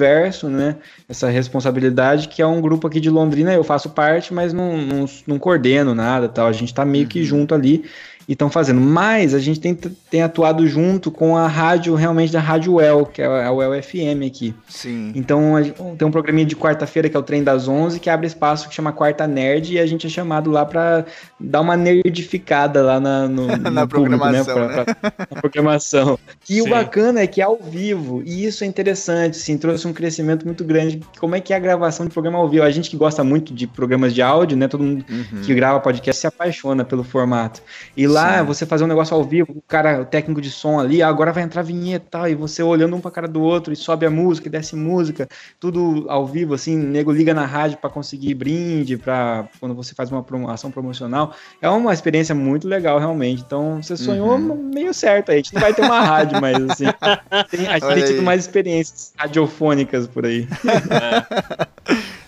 né? 0.49 0.77
Essa 1.09 1.29
responsabilidade, 1.29 2.29
que 2.29 2.43
é 2.43 2.47
um 2.47 2.61
grupo 2.61 2.87
aqui 2.87 3.01
de 3.01 3.11
Londrina, 3.11 3.53
eu 3.53 3.65
faço 3.65 3.91
parte, 3.91 4.33
mas 4.33 4.53
não, 4.53 4.77
não, 4.77 5.07
não 5.27 5.39
coordeno 5.39 5.95
nada 5.95 6.29
tal. 6.29 6.47
A 6.47 6.53
gente 6.53 6.73
tá 6.73 6.85
meio 6.85 7.05
uhum. 7.05 7.09
que 7.09 7.25
junto 7.25 7.55
ali 7.55 7.85
e 8.29 8.35
estão 8.35 8.51
fazendo. 8.51 8.81
Mas 8.81 9.33
a 9.33 9.39
gente 9.39 9.59
tem, 9.59 9.75
tem 9.75 10.23
atuado 10.23 10.67
junto 10.67 11.11
com 11.11 11.35
a 11.37 11.49
rádio, 11.49 11.95
realmente 11.95 12.31
da 12.31 12.41
Rádio 12.41 12.75
Well, 12.75 13.07
que 13.07 13.23
é 13.23 13.27
a 13.27 13.51
Well 13.51 13.83
FM 13.83 14.27
aqui. 14.27 14.55
Sim. 14.69 15.13
Então 15.15 15.55
tem 15.97 16.07
um 16.07 16.11
programinha 16.11 16.45
de 16.45 16.55
quarta-feira 16.55 17.09
que 17.09 17.17
é 17.17 17.19
o 17.19 17.23
Trem 17.23 17.43
das 17.43 17.67
11, 17.67 17.99
que 17.99 18.11
abre 18.11 18.27
espaço 18.27 18.69
que 18.69 18.75
chama 18.75 18.93
Quarta 18.93 19.27
Nerd 19.27 19.73
e 19.73 19.79
a 19.79 19.87
gente 19.87 20.07
é 20.07 20.11
chamado 20.11 20.51
lá 20.51 20.67
para 20.67 21.07
dar 21.41 21.61
uma 21.61 21.77
nerdificada 21.77 22.83
lá 22.83 22.99
na, 22.99 23.29
no, 23.29 23.47
no 23.57 23.71
na 23.71 23.87
público, 23.87 24.25
né? 24.27 24.43
programação. 24.45 24.69
Né? 24.69 24.85
Pra, 24.85 24.95
pra, 24.95 25.27
na 25.31 25.41
programação. 25.41 26.19
E 26.49 26.55
Sim. 26.55 26.61
o 26.63 26.71
bacana 26.71 27.21
é 27.21 27.27
que 27.27 27.41
é 27.41 27.45
ao 27.45 27.57
vivo, 27.57 28.23
e 28.25 28.45
isso 28.45 28.65
é 28.65 28.67
interessante, 28.67 29.39
assim, 29.39 29.57
trouxe 29.57 29.87
um 29.87 29.93
crescimento 29.93 30.45
muito 30.45 30.65
grande. 30.65 31.01
Como 31.19 31.35
é 31.35 31.41
que 31.41 31.53
é 31.53 31.57
a 31.57 31.61
gravação 31.61 32.07
de 32.07 32.13
programa 32.13 32.39
ao 32.39 32.49
vivo? 32.49 32.65
A 32.65 32.71
gente 32.71 32.91
que 32.91 32.97
gosta 32.97 33.23
muito 33.23 33.55
de 33.55 33.67
programas 33.67 34.15
de 34.15 34.23
áudio, 34.23 34.57
né? 34.57 34.67
Todo 34.69 34.83
mundo 34.83 35.05
uhum. 35.09 35.43
que 35.43 35.55
grava 35.55 35.81
podcast 35.81 36.21
se 36.21 36.27
apaixona 36.27 36.85
pelo 36.85 37.05
formato. 37.05 37.63
E 37.97 38.07
lá 38.07 38.39
Sim. 38.39 38.45
você 38.45 38.67
fazer 38.67 38.85
um 38.85 38.89
negócio 38.89 39.15
ao 39.17 39.23
vivo, 39.23 39.53
o 39.53 39.63
cara, 39.63 40.03
o 40.03 40.05
técnico 40.05 40.41
de 40.41 40.51
som 40.51 40.81
ali, 40.81 41.03
agora 41.03 41.33
vai 41.33 41.43
entrar 41.43 41.63
vinheta 41.63 42.07
e 42.07 42.11
tal, 42.11 42.29
e 42.29 42.35
você 42.35 42.63
olhando 42.63 42.97
um 42.97 43.01
pra 43.01 43.11
cara 43.11 43.29
do 43.29 43.41
outro, 43.43 43.73
e 43.73 43.77
sobe 43.77 44.07
a 44.07 44.11
música, 44.11 44.49
e 44.49 44.51
desce 44.51 44.75
música, 44.75 45.29
tudo 45.61 46.07
ao 46.09 46.27
vivo, 46.27 46.55
assim, 46.55 46.77
nego 46.77 47.13
liga 47.13 47.33
na 47.33 47.47
rádio 47.47 47.79
para 47.79 47.91
conseguir 47.91 48.35
brinde, 48.35 48.97
para 48.97 49.49
quando 49.61 49.75
você 49.75 49.95
faz 49.95 50.11
uma 50.11 50.25
ação 50.53 50.71
promocional. 50.71 51.28
É 51.61 51.69
uma 51.69 51.93
experiência 51.93 52.35
muito 52.35 52.69
legal, 52.69 52.99
realmente. 52.99 53.43
Então, 53.47 53.83
você 53.83 53.97
sonhou 53.97 54.31
uhum. 54.31 54.71
meio 54.75 54.93
certo 54.93 55.31
aí. 55.31 55.37
A 55.37 55.39
gente 55.39 55.55
não 55.55 55.61
vai 55.61 55.75
ter 55.75 55.83
uma 55.83 56.01
rádio, 56.01 56.41
mas 56.41 56.57
assim, 56.71 56.85
tem, 57.51 57.67
a 57.67 57.79
gente 57.79 57.95
tem 57.95 58.05
tido 58.05 58.23
mais 58.23 58.43
experiências 58.43 59.13
radiofônicas 59.17 60.07
por 60.07 60.27
aí. 60.27 60.47
É. 60.69 61.67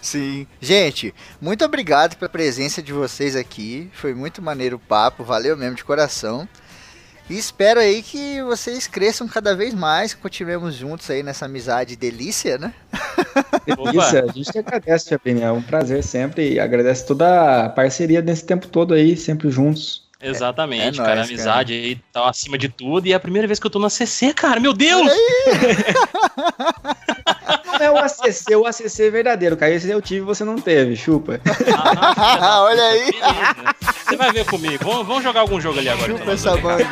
Sim. 0.00 0.46
Gente, 0.60 1.14
muito 1.40 1.64
obrigado 1.64 2.16
pela 2.16 2.28
presença 2.28 2.82
de 2.82 2.92
vocês 2.92 3.36
aqui. 3.36 3.90
Foi 3.92 4.14
muito 4.14 4.40
maneiro 4.40 4.76
o 4.76 4.80
papo, 4.80 5.22
valeu 5.22 5.56
mesmo 5.56 5.76
de 5.76 5.84
coração. 5.84 6.48
E 7.28 7.38
espero 7.38 7.78
aí 7.78 8.02
que 8.02 8.42
vocês 8.42 8.88
cresçam 8.88 9.28
cada 9.28 9.54
vez 9.54 9.72
mais, 9.72 10.14
continuemos 10.14 10.74
juntos 10.74 11.08
aí 11.10 11.22
nessa 11.22 11.44
amizade 11.44 11.94
delícia, 11.94 12.58
né? 12.58 12.74
Delícia, 13.66 14.24
a 14.24 14.32
gente 14.32 14.52
que 14.52 14.58
agradece, 14.58 15.08
Chapinha. 15.10 15.46
É 15.46 15.52
um 15.52 15.62
prazer 15.62 16.02
sempre 16.02 16.54
e 16.54 16.60
agradece 16.60 17.06
toda 17.06 17.66
a 17.66 17.68
parceria 17.68 18.20
nesse 18.20 18.44
tempo 18.44 18.66
todo 18.66 18.94
aí, 18.94 19.16
sempre 19.16 19.50
juntos. 19.50 20.08
Exatamente, 20.22 21.00
é, 21.00 21.02
é 21.02 21.04
cara. 21.04 21.16
Nóis, 21.16 21.28
amizade 21.30 21.72
cara. 21.72 21.86
aí 21.86 21.98
tá 22.12 22.28
acima 22.28 22.58
de 22.58 22.68
tudo. 22.68 23.06
E 23.06 23.12
é 23.12 23.16
a 23.16 23.20
primeira 23.20 23.48
vez 23.48 23.58
que 23.58 23.66
eu 23.66 23.70
tô 23.70 23.78
na 23.78 23.88
CC, 23.88 24.34
cara. 24.34 24.60
Meu 24.60 24.74
Deus! 24.74 25.10
não 27.66 27.86
é 27.86 27.90
o 27.90 27.96
ACC, 27.96 28.54
o 28.54 28.66
ACC 28.66 29.00
é 29.00 29.10
verdadeiro, 29.10 29.56
cara. 29.56 29.72
Esse 29.72 29.88
eu 29.88 30.02
tive 30.02 30.20
você 30.20 30.44
não 30.44 30.56
teve, 30.60 30.94
chupa. 30.94 31.40
Ah, 31.74 32.62
Olha 32.68 32.82
aí. 32.82 33.10
Você 34.04 34.16
vai 34.16 34.30
ver 34.32 34.44
comigo. 34.44 34.84
Vamos, 34.84 35.06
vamos 35.06 35.22
jogar 35.22 35.40
algum 35.40 35.58
jogo 35.58 35.78
ali 35.78 35.88
agora. 35.88 36.12
Chupa 36.12 36.22
então, 36.22 36.34
essa 36.34 36.56
banda. 36.58 36.84